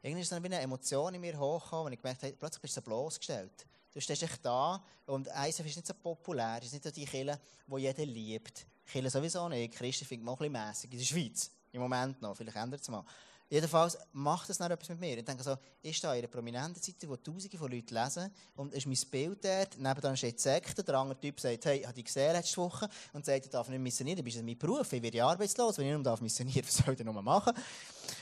[0.02, 2.80] Irgendwie ist dann eine Emotion in mir hochgekommen und ich gemerkt, hey, plötzlich bist du
[2.80, 3.66] so bloßgestellt.
[3.92, 7.04] Du stehst echt da und ISF ist nicht so populär, es ist nicht so die
[7.04, 8.66] Kirche, die jeder liebt.
[8.86, 11.50] Kirche sowieso nicht, Christen finden auch ein bisschen mässig in der Schweiz.
[11.72, 13.04] Im Moment noch, vielleicht ändert es mal.
[13.52, 15.18] Jedenfalls macht das noch etwas mit mir.
[15.18, 18.72] Ich denke so, ich stehe in einer prominenten Seite, wo tausende von Leuten lesen und
[18.72, 19.78] es ist mein Bild dort.
[19.78, 22.88] Nebenan steht die Sekte, der andere Typ sagt, hey, ich habe dich gesehen letzte Woche
[23.12, 25.94] und sagt, ich darf nicht missionieren, das ist mein Beruf, ich werde arbeitslos, wenn ich
[25.94, 27.52] nicht darf missionieren, was soll ich denn noch machen?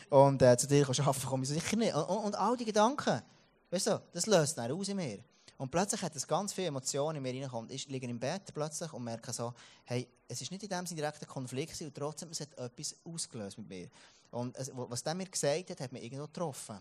[0.08, 1.94] Und äh, zu dir arbeiten komme ich sicher nicht.
[1.94, 3.22] Und, und, und all die Gedanken,
[3.70, 5.20] weißt du, das löst dann aus in mir.
[5.60, 7.70] Und plötzlich hat es ganz viele Emotionen in mir reinkommen.
[7.70, 9.52] Ich liege im Bett plötzlich und merke so,
[9.84, 12.96] hey, es ist nicht in dem Sinne direkt ein Konflikt und trotzdem es hat etwas
[13.04, 13.90] ausgelöst mit mir.
[14.30, 16.78] Und es, was der mir gesagt hat, hat mich irgendwo getroffen.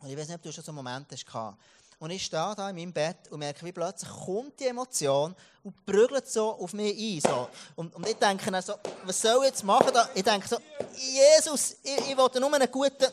[0.00, 1.56] Und ich weiß nicht, ob du schon so einen Moment hast.
[2.00, 5.86] Und ich stehe da in meinem Bett und merke, wie plötzlich kommt die Emotion und
[5.86, 7.20] prügelt so auf mich ein.
[7.20, 7.48] So.
[7.76, 9.92] Und, und ich denke dann so, was soll ich jetzt machen?
[10.16, 10.56] Ich denke so,
[10.96, 13.06] Jesus, ich, ich wollte nur einen guten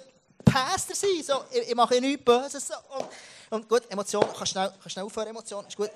[0.43, 1.21] Pastor sein.
[1.23, 2.67] So, ich, ich mache nichts Böses.
[2.67, 2.73] So.
[2.97, 3.07] Und,
[3.49, 5.91] und gut, Emotion, kannst schnell, kannst schnell aufhören, Emotion, ist gut.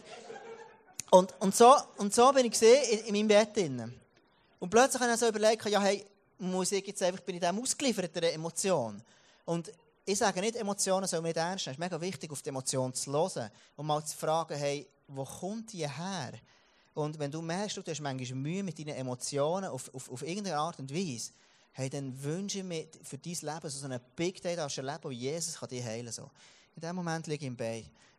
[1.10, 4.00] Und, und, so, und so bin ich gesehen in, in meinem Bett drin.
[4.60, 6.06] Und plötzlich habe ich so überlegt, ja, hey,
[6.40, 9.02] muss ich jetzt einfach, bin ich dem ausgeliefert, der Emotion.
[9.46, 9.72] Und
[10.06, 11.74] ich sage nicht, Emotionen sollen wir nicht ernst nehmen.
[11.74, 15.26] Es ist mega wichtig, auf die Emotion zu hören und mal zu fragen, hey, wo
[15.26, 16.32] kommt die her?
[16.94, 20.58] Und wenn du merkst, du hast manchmal Mühe mit deinen Emotionen auf, auf, auf irgendeine
[20.58, 21.32] Art und Weise,
[21.74, 25.04] hey, dann wünsche ich mir für dein Leben so einen Big Day, dass du erleben,
[25.04, 26.30] wo Jesus kann dich heilen kann.
[26.76, 27.58] In dem Moment liege ich im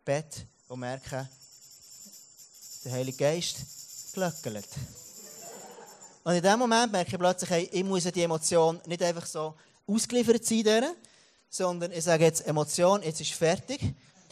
[0.05, 1.29] Bett und merke,
[2.85, 3.57] der Heilige Geist
[4.13, 4.69] glöckelt.
[6.23, 9.55] Und in dem Moment merke ich plötzlich, hey, ich muss die Emotion nicht einfach so
[9.87, 10.85] ausgeliefert sein,
[11.49, 13.81] sondern ich sage jetzt, Emotion, jetzt ist fertig.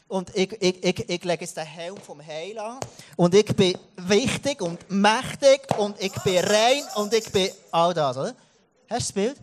[0.07, 2.79] Und ich, ich, ich, ich lege jetzt den Helm vom Heil an.
[3.17, 8.17] Und ich bin wichtig und mächtig und ich bin rein und ich bin all das,
[8.17, 8.35] oder?
[8.89, 9.37] Hast du das Bild?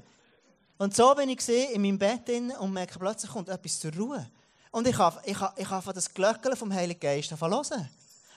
[0.77, 4.29] Und so bin ich in meinem Bett und merke, plötzlich kommt etwas zur Ruhe.
[4.71, 7.89] Und ich habe, ich habe, ich habe das Glöckeln vom Heiligen Geist hören.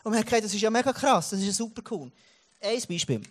[0.03, 2.11] Und man hat das ist ja mega krass, das ist ja super cool.
[2.61, 3.23] Ein Beispiel.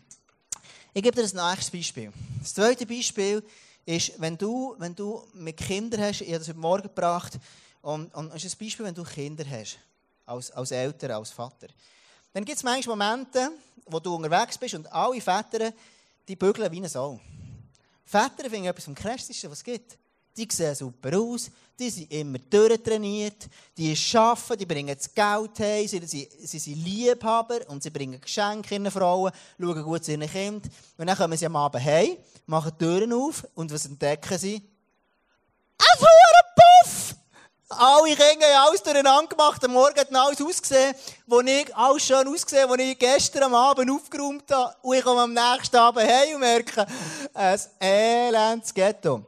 [0.93, 2.11] Ich gebe dir ein nächstes Beispiel.
[2.41, 3.43] Das zweite Beispiel
[3.85, 7.39] ist, wenn du, wenn du mit Kindern hast, ich habe das heute Morgen gebracht,
[7.81, 9.79] und, und das ist ein Beispiel, wenn du Kinder hast,
[10.25, 11.67] als, als Eltern, als Vater.
[12.33, 13.51] Dann gibt es manchmal Momente,
[13.85, 15.73] wo du unterwegs bist und alle Väter,
[16.27, 17.19] die bügeln wie ein Sau.
[18.05, 19.97] Väter finden etwas vom Krassesten, was es gibt.
[20.35, 25.87] Die sehen super aus, die sind immer durchtrainiert, die arbeiten, die bringen das Geld heim,
[25.87, 30.29] sie, sie, sie sind Liebhaber und sie bringen Geschenke ihren Frauen, schauen gut zu ihren
[30.29, 30.71] Kindern.
[30.97, 34.61] Und dann kommen sie am Abend heim, machen die Türen auf und was entdecken sie?
[35.77, 36.05] Ein
[36.55, 37.15] Puff!
[37.69, 39.63] Alle Kinder haben alles durcheinander gemacht.
[39.63, 40.93] Am Morgen hat alles ausgesehen,
[41.27, 44.75] wo ich, alles schön ausgesehen, wo ich gestern am Abend aufgeräumt habe.
[44.81, 46.85] Und ich komme am nächsten Abend heim und merke,
[47.33, 49.23] ein elendes Ghetto.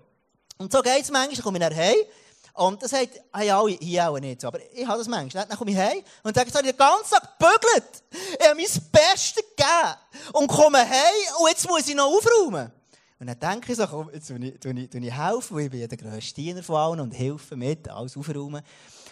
[0.61, 2.07] Und so geht es manchmal, dann komme ich nach Hause.
[2.53, 4.47] Und das haben alle hier auch nicht so.
[4.47, 5.47] Aber ich habe das manchmal.
[5.47, 8.03] Dann komme ich heim und sage, jetzt habe ich den ganzen Tag gebügelt.
[8.39, 9.95] Ich habe mein Bestes gegeben.
[10.33, 12.71] Und komme heim und jetzt muss ich noch aufräumen.
[13.19, 15.79] Und dann denke ich so, komm, jetzt tue ich, ich, ich helfen, weil ich bin
[15.79, 18.61] ja der grösste Diener von allen und helfe mit, alles aufräumen.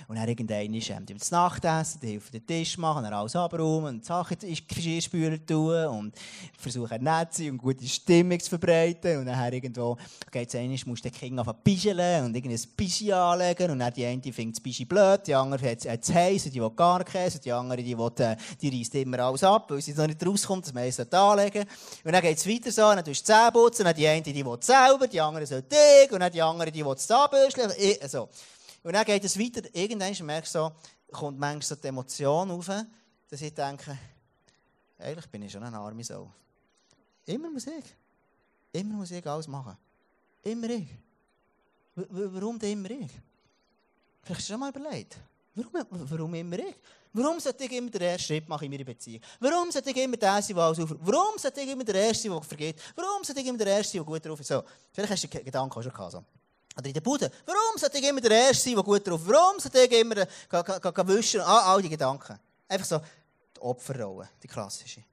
[0.08, 3.96] Und dann irgendwann ist ähm, das Nachtessen, die helfen den Tisch machen, dann alles abräumen
[3.96, 6.16] und Sachen in den Geschirrspüler tun und
[6.58, 9.20] versuchen nett zu sein und gute Stimmung zu verbreiten.
[9.20, 9.98] Und dann irgendwo
[10.32, 13.80] geht es einmal, musst du den Kind auf pischeln und irgendwie ein Pischi anlegen und
[13.80, 16.72] dann die eine findet das Pischi blöd, die andere hat es heiß und die will
[16.72, 19.94] gar Käse und die andere die, will, äh, die reißt immer alles ab, weil sie
[19.94, 21.66] noch nicht rauskommt, dass man es anlegen
[22.04, 24.46] Und dann geht es weiter so, dann tust du die Zähne putzen, die eine, die
[24.46, 27.72] will selber, die andere soll dich, und dann die andere, die will es anbüscheln.
[28.08, 28.30] So.
[28.84, 29.62] Und dann geht es weiter.
[29.74, 30.72] Irgendwann merkst du so,
[31.12, 32.68] kommt manchmal die Emotion auf,
[33.30, 33.98] dass ich denke,
[34.98, 36.32] eigentlich bin ich schon eine arme Sau.
[37.26, 37.86] Immer muss ich.
[38.72, 39.78] Immer muss ich alles machen.
[40.44, 40.88] Immer ich.
[41.96, 43.12] Warum immer ich?
[44.22, 45.18] Vielleicht hast du schon mal überlegt.
[45.56, 46.76] Warum, warum immer ich?
[47.12, 49.22] Warum sollte ich immer den ersten Schritt machen in meiner Beziehung?
[49.40, 51.02] Warum sollte ich immer der sein, der alles aufruft?
[51.04, 52.76] Warum sollte ich immer der Erste der vergeht?
[52.96, 54.48] Warum sollte ich immer der Erste der gut drauf ist?
[54.48, 56.24] So, vielleicht hast du den Gedanken auch schon gehabt.
[56.78, 57.32] Oder in der Bude.
[57.46, 59.22] Warum sollte ich immer der Erste sein, der gut drauf?
[59.26, 60.16] Warum sollte ich immer
[61.08, 61.42] wischen?
[61.42, 62.40] Ah, all die Gedanken.
[62.68, 63.00] Einfach so
[63.56, 65.04] die Opferrolle, die klassische.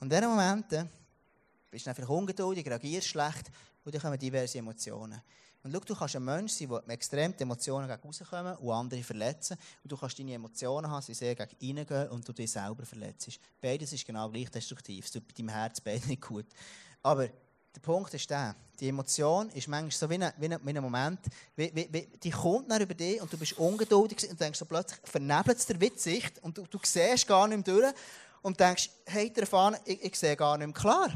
[0.00, 0.90] Und in diesen Momenten
[1.70, 3.50] bist du einfach ungeduldig, reagierst schlecht
[3.84, 5.22] und dann kommen diverse Emotionen.
[5.64, 9.02] Und schau, du kannst ein Mensch sein, der mit extremen Emotionen gegen rauskommen und andere
[9.02, 9.56] verletzen.
[9.82, 13.38] Und du kannst deine Emotionen haben, sie sehr gegen reingehen und du dich selber verletzt.
[13.60, 15.04] Beides ist genau gleich destruktiv.
[15.04, 16.46] Es tut bei deinem Herz beide nicht gut.
[17.00, 17.28] Aber
[17.74, 20.82] der Punkt ist der, die Emotion ist manchmal so wie ein, wie ein, wie ein
[20.82, 21.20] Moment,
[21.56, 25.00] wie, wie, die kommt dann über dich und du bist ungeduldig und denkst so plötzlich,
[25.04, 27.94] vernebelt es dir die Sicht und du, du siehst gar nicht mehr durch
[28.42, 31.12] und denkst, hey, der ich, ich sehe gar nicht mehr klar.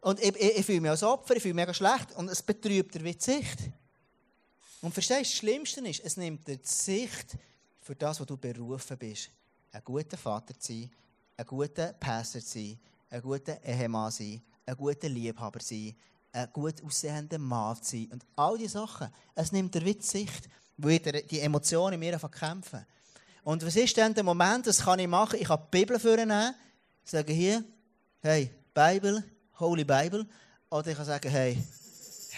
[0.00, 2.12] Und ich, ich, ich fühle mich als Opfer, ich fühle mich mega schlecht.
[2.16, 3.58] Und es betrübt dir die Sicht.
[4.80, 7.36] Und verstehst du, das Schlimmste ist, es nimmt dir die Sicht
[7.80, 9.30] für das, was du berufen bist.
[9.70, 10.90] Ein guter Vater zu sein,
[11.36, 12.78] ein guter Pastor zu sein,
[13.10, 15.94] ein guter Ehemann zu sein, ein guter Liebhaber sein,
[16.32, 18.08] ein gut aussehender Mann sein.
[18.12, 22.84] Und all diese Sachen, es nimmt wie die Sicht, weil die Emotionen in mir kämpfen.
[23.44, 25.38] Und was ist denn der Moment, das kann ich machen?
[25.40, 26.54] Ich kann die Bibel vornehmen,
[27.04, 27.64] sagen hier,
[28.20, 29.22] hey, Bibel,
[29.58, 30.26] Holy Bible.
[30.70, 31.62] Oder ich kann sagen, hey,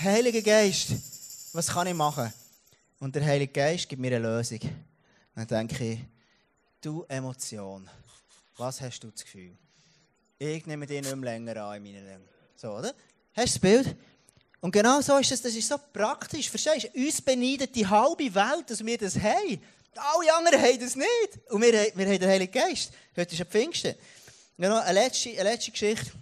[0.00, 0.92] Heiliger Geist,
[1.52, 2.32] was kann ich machen?
[2.98, 4.60] Und der Heilige Geist gibt mir eine Lösung.
[5.34, 6.00] Dann denke ich,
[6.80, 7.88] du Emotion,
[8.56, 9.56] was hast du das Gefühl?
[10.38, 12.24] Ich nehme dich nicht mehr länger an in meinem Leben.
[12.56, 12.94] So, oder?
[13.34, 13.96] Hast du das Bild?
[14.60, 16.48] Und genau so ist es, das ist so praktisch.
[16.48, 17.00] Verstehst du?
[17.00, 19.60] Uns beneidet die halbe Welt, dass wir das haben.
[19.94, 21.50] Alle anderen haben das nicht.
[21.50, 22.92] Und wir, wir haben den Heiligen Geist.
[23.16, 23.94] Heute ist ein Pfingsten.
[24.56, 26.12] Genau, eine letzte, eine letzte Geschichte.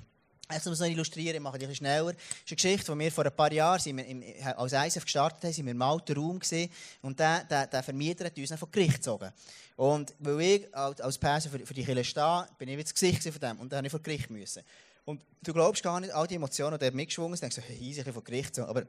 [0.52, 2.12] Also, um es noch illustrieren, ich mache es ein bisschen schneller.
[2.12, 4.22] Das ist eine Geschichte, die wir vor ein paar Jahren sind wir im,
[4.56, 8.26] als ISF gestartet haben, sind wir im alten Raum gesehen und der, der, der Vermieter
[8.26, 9.32] hat uns dann vor Gericht gezogen.
[9.76, 13.40] Und weil ich als Person für, für die Kirche stehe, bin ich das Gesicht von
[13.40, 14.62] dem und dann habe ich vor Gericht müssen.
[15.04, 18.02] Und du glaubst gar nicht, all die Emotionen, die mitgeschwungen sind, denkst du, hey, easy,
[18.02, 18.58] ich vor Gericht.
[18.58, 18.84] Aber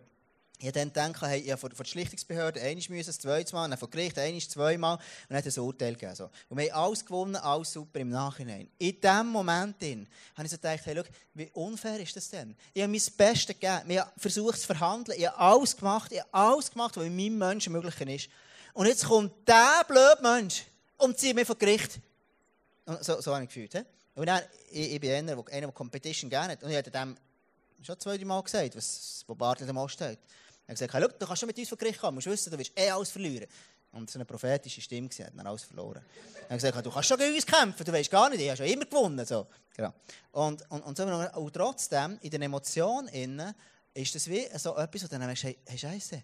[0.59, 3.77] ich dann gedacht, hey, ich vor, vor der Schlichtungsbehörde einmal müssen, das zweite Mal, dann
[3.77, 6.15] vor Gericht einmal, zweimal und hat ein Urteil gegeben.
[6.15, 6.29] So.
[6.47, 8.69] Und wir haben alles gewonnen, alles super im Nachhinein.
[8.77, 12.55] In diesem Moment habe ich so gedacht, hey, schau, wie unfair ist das denn?
[12.73, 16.19] Ich habe mein Bestes gegeben, ich habe versucht zu verhandeln, ich habe alles gemacht, ich
[16.19, 18.29] habe alles gemacht, was in meinem Menschen möglich ist.
[18.73, 20.63] Und jetzt kommt dieser blöde Mensch
[20.97, 21.99] und zieht mich vor Gericht.
[22.85, 23.85] Und so, so habe ich gefühlt.
[24.15, 26.63] Und dann, ich, ich bin einer, der, einer, der Competition gerne hat.
[26.63, 27.17] Und ich habe dem
[27.81, 30.19] schon zwei, drei Mal gesagt, was, wo Bartel dem steht.
[30.65, 32.51] Er hat gesagt, hey, du kannst schon mit uns vor Gericht kommen, du musst wissen,
[32.51, 33.47] du wirst eh alles verlieren.
[33.91, 36.03] Und so eine prophetische Stimme gesehen, hat dann alles verloren.
[36.47, 38.57] Er hat gesagt, du kannst schon gegen uns kämpfen, du weißt gar nicht, ich habe
[38.57, 39.25] schon immer gewonnen.
[39.25, 39.45] So.
[39.75, 39.93] Genau.
[40.31, 43.53] Und, und, und, so, und trotzdem, in den Emotionen
[43.93, 46.23] ist das wie so etwas, wo du dann denkst, hey, hey Scheiße,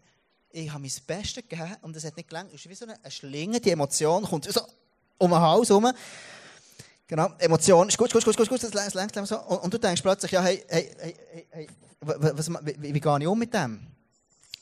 [0.52, 2.52] ich habe mein Bestes gegeben und es hat nicht gelangt.
[2.54, 4.62] Es ist wie so eine Schlinge, die Emotion kommt so
[5.20, 5.92] um den Hals herum.
[7.06, 9.40] Genau, Emotion ist gut, gut, gut, gut, gut, das längt, längt, so.
[9.42, 11.68] Und, und, du denkst plötzlich, ja, hey, hey, hey, hey,
[12.02, 13.99] was, wie, wie, wie gehe ich um mit dem?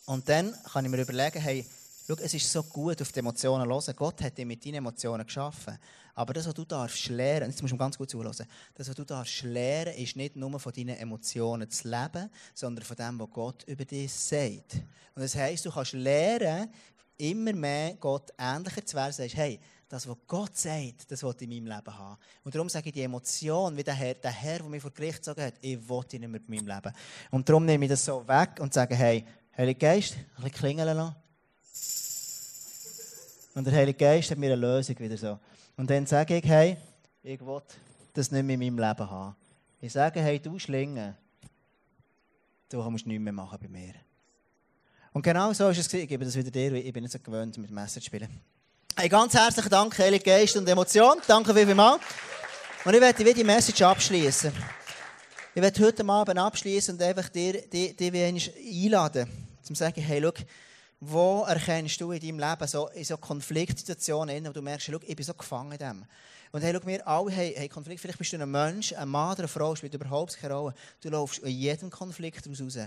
[0.08, 1.66] Und dann kann ich mir überlegen, hey,
[2.08, 3.96] schau, es ist so gut, auf die Emotionen zu hören.
[3.98, 5.78] Gott hat dich mit deinen Emotionen geschaffen.
[6.16, 8.32] Aber das, was du darfst lernen, jetzt musst du ganz gut zuhören,
[8.74, 12.96] das, was du darfst lernen, ist nicht nur von deinen Emotionen zu leben, sondern von
[12.96, 14.76] dem, was Gott über dich sagt.
[15.14, 16.70] Und das heisst, du kannst lernen,
[17.18, 19.12] immer mehr Gott ähnlicher zu werden.
[19.12, 22.18] Sagst, hey, das, was Gott sagt, das will ich in meinem Leben haben.
[22.46, 25.20] Und darum sage ich die Emotion, wie der Herr, der Herr, der mich vor Gericht
[25.20, 26.96] gesagt hat, ich will ihn nicht mehr in meinem Leben.
[27.30, 29.26] Und darum nehme ich das so weg und sage, hey,
[29.58, 31.16] Heilige Geist, ein bisschen klingeln lassen.
[33.56, 35.40] Und der Heilige Geist hat mir eine Lösung wieder so.
[35.76, 36.78] Und dann sage ich, hey,
[37.24, 37.62] ich will
[38.14, 39.36] das nicht mehr in meinem Leben haben.
[39.82, 41.18] Ich sage, hey, du Schlinge,
[42.70, 43.96] du musst nichts mehr machen bei mir.
[45.12, 45.92] Und genau so ist es.
[45.92, 48.30] Ich gebe das wieder dir, ich bin nicht so gewöhnt, mit Messer zu spielen.
[48.96, 51.18] Hey, ganz herzlichen Dank, Heilige Geist und Emotion.
[51.26, 52.02] Danke vielmals.
[52.86, 54.54] Und ich werde die Message abschließen.
[55.56, 60.34] Ich werde heute Abend abschließen und einfach dir, dir, dir einladen, zu sagen, hey, schau,
[61.00, 65.16] wo erkennst du in deinem Leben so, in so Konfliktsituationen, wo du merkst, schau, ich
[65.16, 66.06] bin so gefangen in dem.
[66.52, 68.02] Und hey, schau, wir alle haben, haben Konflikte.
[68.02, 70.74] Vielleicht bist du ein Mensch, ein Mann oder eine Frau, spielt überhaupt keine Rolle.
[71.02, 72.80] Du läufst in jedem Konflikt raus.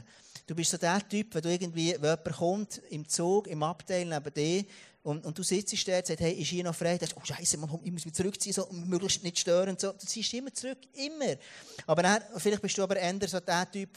[0.47, 4.07] Du bist so der Typ, wenn du irgendwie, wenn jemand kommt, im Zug, im Abteil
[4.07, 4.65] neben dir,
[5.03, 6.99] und, und du sitzt dort und sagst, hey, ist hier noch frei?
[6.99, 9.79] Du sagst, oh Scheiße, ich muss mich zurückziehen, so, möglichst nicht stören.
[9.79, 9.93] So.
[9.93, 11.37] Du ziehst immer zurück, immer.
[11.87, 13.97] Aber dann, vielleicht bist du aber eher so der Typ,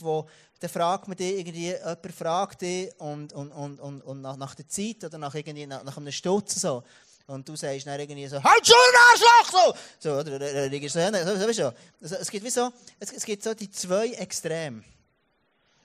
[0.62, 4.56] der fragt man dich irgendwie, jemand fragt dich und, und, und, und, und nach, nach
[4.56, 6.84] der Zeit oder nach, irgendwie, nach, nach einem Stutz so.
[7.28, 8.76] Und du sagst dann irgendwie so, halt schon,
[9.12, 9.76] Arschloch!
[10.00, 12.16] So, so oder, oder, oder, so, so, so, so.
[12.16, 14.84] Es gibt wie so, es, es gibt so die zwei Extreme.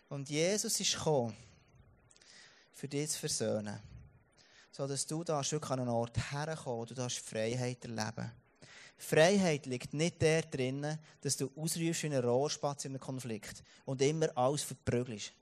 [0.08, 1.36] Und Jesus ist gekommen,
[2.72, 3.80] für dich zu versöhnen.
[4.78, 8.30] So dass du da wirklich an einen Ort herkommen, wo du darfst Freiheit erleben
[8.96, 14.00] Freiheit liegt nicht der drin, dass du ausrufst wie ein Rohrspatz in einem Konflikt und
[14.02, 15.32] immer alles verprügelst.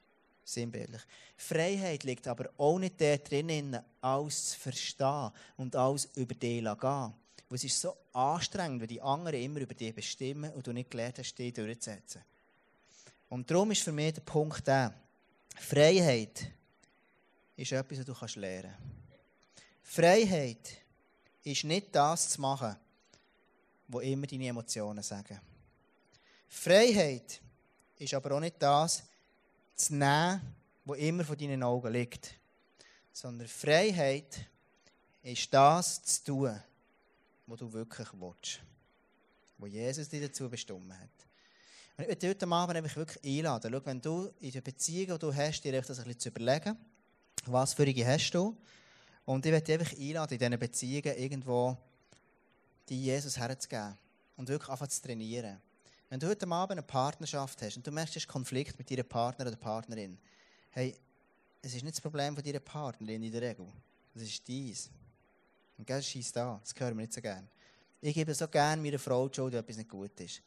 [0.43, 1.03] Sinnbildlich.
[1.37, 6.77] Freiheit liegt aber auch nicht der drin, alles zu verstehen und alles über dich zu
[6.77, 7.13] gehen.
[7.51, 10.91] Weil es ist so anstrengend, wenn die anderen immer über dich bestimmen und du nicht
[10.91, 12.23] gelernt hast, dich durchzusetzen.
[13.29, 14.95] Und darum ist für mich der Punkt der,
[15.57, 16.51] Freiheit
[17.55, 18.96] ist etwas, was du kannst lernen kannst.
[19.89, 20.83] Freiheit
[21.45, 22.77] ist nicht das zu machen,
[23.89, 25.41] was immer deine Emotionen sagen.
[26.49, 27.41] Freiheit
[27.97, 29.05] ist aber auch nicht das
[29.77, 30.41] zu nehmen,
[30.85, 32.35] was immer von deinen Augen liegt.
[33.13, 34.45] Sondern Freiheit
[35.23, 36.61] ist das zu tun,
[37.47, 38.61] was du wirklich willst.
[39.57, 41.09] Was Jesus dir dazu bestimmt hat.
[41.97, 43.73] Und ich möchte heute Abend wirklich einladen.
[43.73, 46.77] Schau, wenn du in der Beziehung, die du hast, dir das ein bisschen zu überlegen,
[47.47, 48.55] was für eine hast du.
[49.27, 51.77] Und ich dich einfach einladen, in diesen Beziehungen irgendwo
[52.89, 53.99] die Jesus herzugeben.
[54.37, 55.61] Und wirklich anfangen zu trainieren.
[56.09, 59.07] Wenn du heute Abend eine Partnerschaft hast und du merkst, du hast Konflikt mit deinem
[59.07, 60.17] Partner oder Partnerin,
[60.71, 60.95] hey,
[61.63, 63.67] es ist nicht das Problem von deiner Partnerin in der Regel.
[64.15, 64.91] Das ist dies.
[65.77, 66.61] Und das ist da.
[66.63, 67.49] Das hören wir nicht so gerne.
[68.01, 70.41] Ich gebe so gerne meiner Frau die Schuld, wenn etwas nicht gut ist.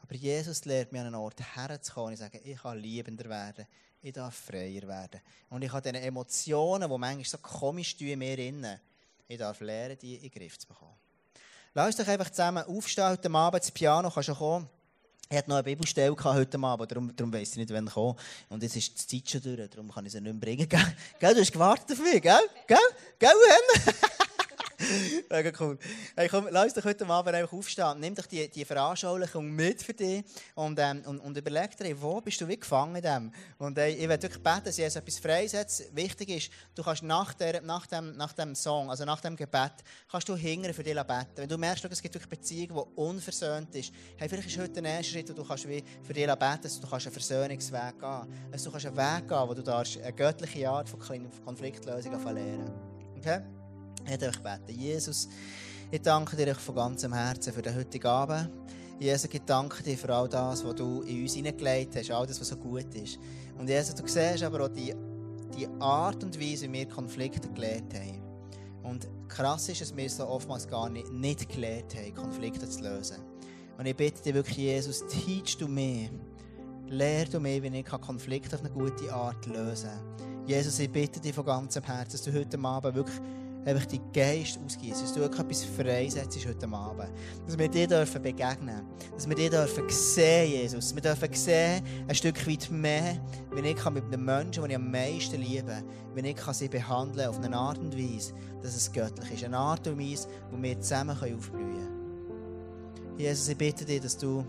[0.00, 3.66] Aber Jesus lehrt mich an einen Ort herzukommen und ich sage, ich kann liebender werden,
[4.02, 5.20] ich darf freier werden.
[5.48, 8.80] Und ich habe diese Emotionen, die manchmal so komisch tun mir innen,
[9.28, 10.94] ich darf lernen, die in den Griff zu bekommen.
[11.74, 13.62] Lass doch einfach zusammen aufstehen heute Abend.
[13.62, 14.68] Das Piano kann schon kommen.
[15.30, 18.18] Ich hatte noch eine Bibelstelle heute Abend, darum, darum weiss ich nicht, wann kommen.
[18.50, 20.68] Und jetzt ist die Zeit schon durch, darum kann ich sie nicht mehr bringen.
[20.68, 21.34] Gell?
[21.34, 22.38] Du hast gewartet auf mich, gell?
[22.66, 22.78] Gell?
[23.18, 23.30] Gell?
[25.30, 25.78] Mega cool.
[26.16, 28.00] Hey, komm, lass uns heute Abend einfach aufstehen.
[28.00, 30.24] Nimm doch die, die Veranschaulichung mit für dich
[30.54, 33.32] und, ähm, und, und überleg dir, wo bist du wie gefangen in dem.
[33.58, 35.94] Und äh, ich werde wirklich beten, dass Jesus etwas freisetzt.
[35.94, 39.72] Wichtig ist, du kannst nach, der, nach, dem, nach dem Song, also nach dem Gebet,
[40.10, 41.36] kannst du hingern für dich beten.
[41.36, 44.82] Wenn du merkst, es gibt wirklich Beziehungen, die unversöhnt ist, hey, vielleicht ist heute der
[44.82, 48.50] nächste Schritt, wo du kannst wie für dich beten, dass du kannst einen Versöhnungsweg gehen
[48.50, 51.00] Also du kannst einen Weg gehen, wo du darfst eine göttliche Art von
[51.44, 52.72] Konfliktlösung lernen
[53.18, 53.40] Okay?
[54.04, 54.80] Ich möchte beten.
[54.80, 55.28] Jesus,
[55.90, 58.50] ich danke dir von ganzem Herzen für den heutigen Abend.
[58.98, 62.40] Jesus, ich danke dir für all das, was du in uns hineingelegt hast, all das,
[62.40, 63.18] was so gut ist.
[63.58, 64.94] Und Jesus, du siehst aber auch die,
[65.56, 68.22] die Art und Weise, wie wir Konflikte gelernt haben.
[68.82, 73.18] Und krass ist, dass wir so oftmals gar nicht, nicht gelernt haben, Konflikte zu lösen.
[73.78, 76.10] Und ich bitte dich wirklich, Jesus, teach du mir,
[76.88, 80.46] lehr du mir, wie ich Konflikte auf eine gute Art lösen kann.
[80.46, 83.20] Jesus, ich bitte dich von ganzem Herzen, dass du heute Abend wirklich
[83.64, 87.10] einfach deinen Geist ausgießen, dass du etwas freisetzt heute Abend.
[87.46, 88.82] Dass wir dir dürfen begegnen
[89.14, 90.94] Dass wir dir dürfen sehen, Jesus.
[90.94, 93.18] Wir dürfen sehen, ein Stück weit mehr,
[93.52, 95.82] wie ich mit den Menschen, die ich am meisten liebe,
[96.14, 99.44] wie ich sie behandeln kann auf eine Art und Weise, dass es göttlich ist.
[99.44, 103.18] Eine Art und Weise, wo wir zusammen aufblühen können.
[103.18, 104.44] Jesus, ich bitte dich, dass du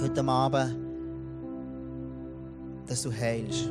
[0.00, 0.88] heute Abend
[2.88, 3.70] dass du heilst.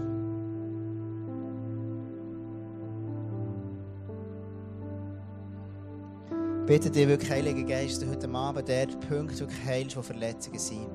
[6.67, 10.89] Bitte dich wirklich, Heiliger Geist, dass heute Abend dort Punkte wirklich heilst, wo Verletzungen sind.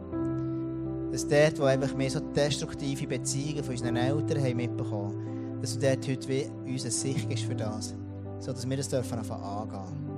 [1.11, 5.80] Dass dort, wo einfach mehr so destruktive Beziehungen von unseren Eltern haben mitbekommen, dass du
[5.80, 7.94] dort heute wie uns eine Sicht gibst für das,
[8.38, 10.11] so dass wir das dürfen anfangen angehen.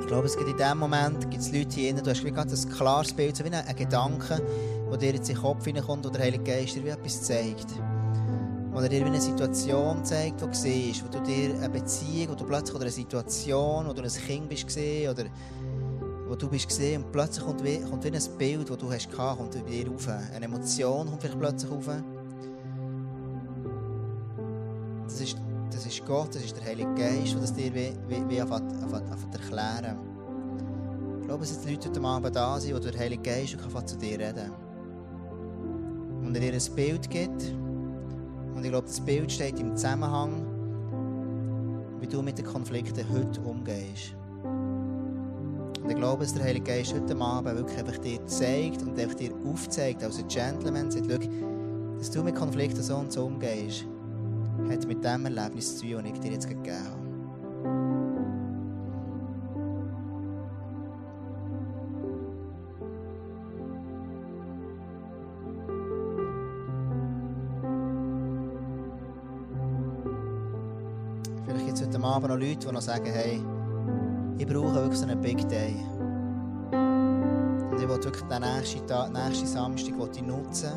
[0.00, 2.32] Ich glaube, es gibt in diesem Moment gibt es Leute hier drin, du hast wie
[2.32, 4.42] ganz ein klares Bild, so wie ein Gedanke,
[4.90, 7.66] der dir jetzt in den Kopf hineinkommt, oder der Heilige Geist dir wie etwas zeigt
[8.76, 12.44] wo er dir eine Situation zeigt, die siehst, wo du dir eine Beziehung, wo du
[12.44, 15.24] plötzlich oder eine Situation, wo du ein Kind bist oder
[16.28, 19.10] wo du bist gesehen und plötzlich kommt wie, kommt wie ein Bild, das du hast
[19.10, 20.06] gehabt, kommt bei dir rauf.
[20.34, 21.88] Eine Emotion kommt vielleicht plötzlich rauf.
[25.04, 25.38] Das ist,
[25.70, 28.74] das ist Gott, das ist der Heilige Geist, der das dir wie, wie, wie anfängt,
[28.82, 29.96] anfängt, anfängt erklären.
[31.22, 33.56] Ich glaube, es sind Leute heute Abend da sind, wo der Heilige Geist
[33.86, 34.52] zu dir reden
[36.26, 37.54] Und er dir ein Bild gibt.
[38.56, 40.46] Und ich glaube, das Bild steht im Zusammenhang,
[42.00, 44.16] wie du mit den Konflikten heute umgehst.
[44.42, 49.14] Und ich glaube, dass der Heilige Geist heute Abend wirklich einfach dir zeigt und einfach
[49.14, 51.28] dir aufzeigt, als ein Gentleman, sagt,
[51.98, 53.84] dass du mit Konflikten so und so umgehst,
[54.70, 57.05] hat mit dem Erlebnis zu tun, das ich dir jetzt gegeben habe.
[72.04, 73.40] Abend noch Leute, die noch sagen, hey,
[74.38, 75.74] ich brauche wirklich so einen Big Day.
[76.72, 80.72] Und ich will wirklich den nächsten, Tag, nächsten Samstag ich nutzen,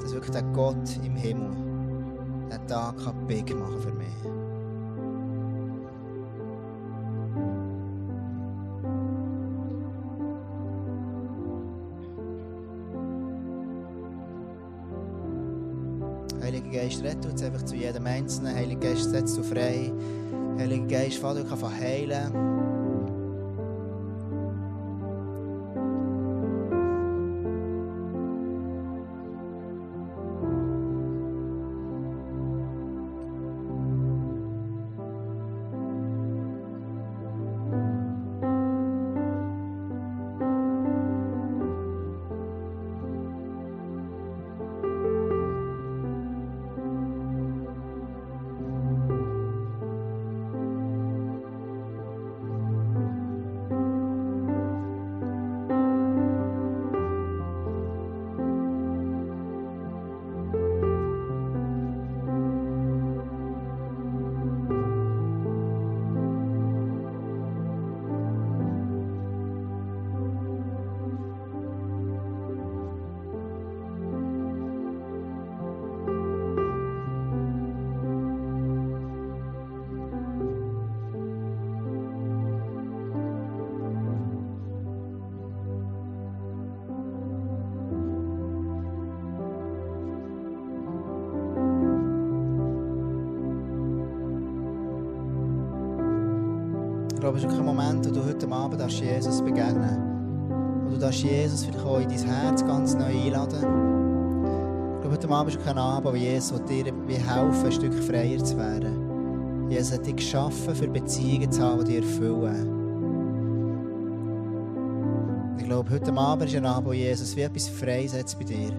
[0.00, 1.50] dass wirklich der Gott im Himmel
[2.50, 4.43] den Tag kann big machen für mich.
[17.04, 18.54] Geist, rette uns einfach zu jedem Einzelnen.
[18.54, 19.92] Heiliger Geist, setzt du frei.
[20.58, 22.63] Heiliger Geist, Vater, ich kann heilen.
[97.24, 101.22] Glaube, es ist ein Moment, wo du heute Abend darfst Jesus begegnen Wo du darfst
[101.22, 103.64] Jesus vielleicht auch in dein Herz ganz neu einladen
[104.96, 108.58] Ich glaube, heute Abend ist kein Abend, wo Jesus dir helfen, ein Stück freier zu
[108.58, 109.70] werden.
[109.70, 112.68] Jesus hat dich geschaffen, für Beziehungen zu haben, die dich erfüllen.
[115.56, 118.70] Ich glaube, heute Abend ist ein Abend, wo Jesus wie etwas freisetzt bei dir.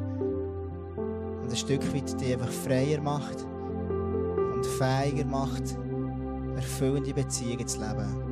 [1.42, 3.44] Und ein Stück weit dich einfach freier macht
[4.54, 5.76] und fähiger macht,
[6.56, 8.25] erfüllende Beziehungen zu leben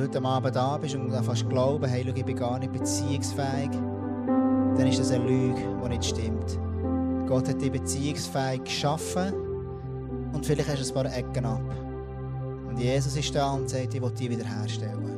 [0.00, 3.70] du heute Abend da bist und fast glauben, hey, schau, ich bin gar nicht beziehungsfähig,
[4.76, 6.58] dann ist das eine Lüge, die nicht stimmt.
[7.26, 9.32] Gott hat dich beziehungsfähig geschaffen
[10.32, 11.62] und vielleicht hast du ein paar Ecken ab.
[12.68, 15.10] Und Jesus ist da und sagt, ich will dich wiederherstellen.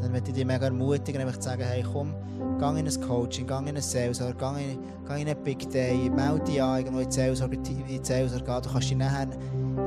[0.00, 2.14] Dann möchte ich dich mega ermutigen, einfach zu sagen, hey, komm,
[2.58, 6.10] geh in ein Coaching, geh in ein Seelsorge, geh in, geh in einen Big Day,
[6.10, 8.44] melde dich an irgendwo in die Seelsorge, in die Seelsorge.
[8.62, 9.28] Du kannst dich nachher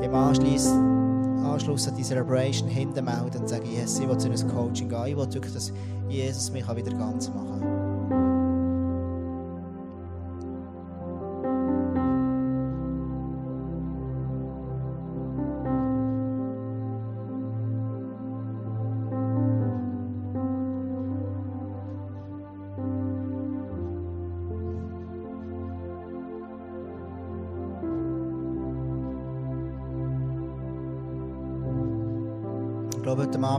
[0.02, 0.72] im Anschluss,
[1.44, 5.18] Anschluss an die Celebration hintermelden und sagen, yes, ich will zu einem Coaching gehen, ich
[5.18, 5.72] will wirklich, dass
[6.10, 7.81] Jesus mich wieder ganz machen kann.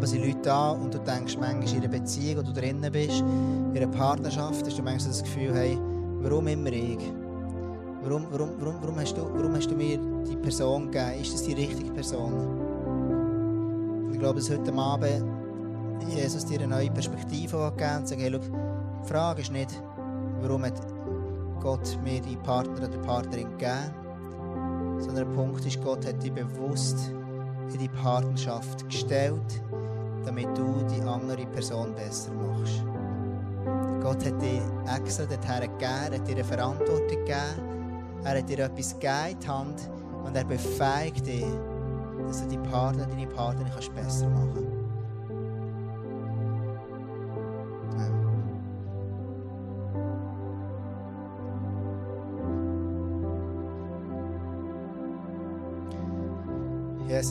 [0.03, 3.21] Abend sind Leute da und du denkst manchmal in einer Beziehung, wo du drinnen bist,
[3.21, 5.79] in einer Partnerschaft, hast du manchmal das Gefühl, hey,
[6.23, 6.99] warum immer ich?
[8.03, 11.21] Warum, warum, warum, warum, hast du, warum hast du mir die Person gegeben?
[11.21, 12.33] Ist das die richtige Person?
[12.33, 15.25] Und ich glaube, dass heute Abend
[16.09, 19.81] Jesus dir eine neue Perspektive gegeben und sagt, hey, schau, die Frage ist nicht,
[20.41, 20.81] warum hat
[21.61, 23.95] Gott mir die Partner oder Partnerin gegeben,
[24.99, 27.13] sondern der Punkt ist, Gott hat dich bewusst
[27.73, 29.63] in die Partnerschaft gestellt,
[30.25, 32.85] damit du die andere Person besser machst.
[34.03, 34.63] Gott hat dir
[34.97, 39.49] extra dorthin gegeben, hat dir eine Verantwortung gegeben, er hat dir etwas gegeben in die
[39.49, 39.91] Hand
[40.25, 41.45] und er befähigt dich,
[42.27, 44.72] dass du die Partner, deine Partnerin kannst besser machen kannst.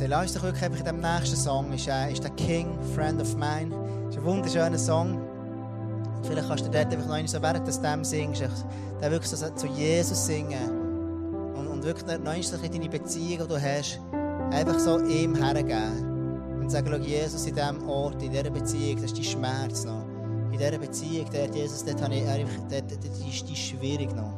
[0.07, 3.21] Lass uns doch wirklich einfach in dem nächsten Song, ist, äh, ist der King, Friend
[3.21, 3.75] of Mine.
[4.09, 5.21] ist ein wunderschöner Song.
[6.23, 9.67] Vielleicht kannst du dort einfach noch so, während du dem singst, den wirklich so zu
[9.67, 11.53] Jesus singen.
[11.55, 13.99] Und, und wirklich noch einmal deine Beziehung, die du hast,
[14.51, 16.59] einfach so ihm hergeben.
[16.61, 20.05] Und sagen, Jesus, in diesem Ort, in dieser Beziehung, das ist dein Schmerz noch.
[20.51, 24.33] In dieser Beziehung, dort, Jesus, dort, habe ich, dort, dort ist die schwierig noch.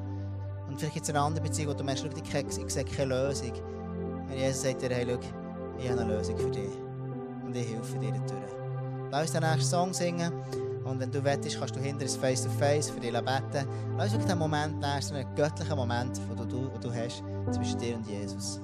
[0.67, 3.51] Und vielleicht gibt es eine andere Beziehung, wo du merkst, schau, ich sehe keine Lösung.
[4.29, 5.42] Und Jesus sagt dir, hey, schau,
[5.83, 6.71] ich habe eine Lösung für dich.
[7.45, 8.53] Und ich helfe dir dadurch.
[9.11, 10.31] Lass uns den nächsten Song singen.
[10.83, 13.67] Und wenn du wettest, kannst du hinter uns face to face für dich beten.
[13.97, 17.95] Lass uns den Moment nehmen, einen göttlichen Moment, den du, den du hast zwischen dir
[17.95, 18.59] und Jesus.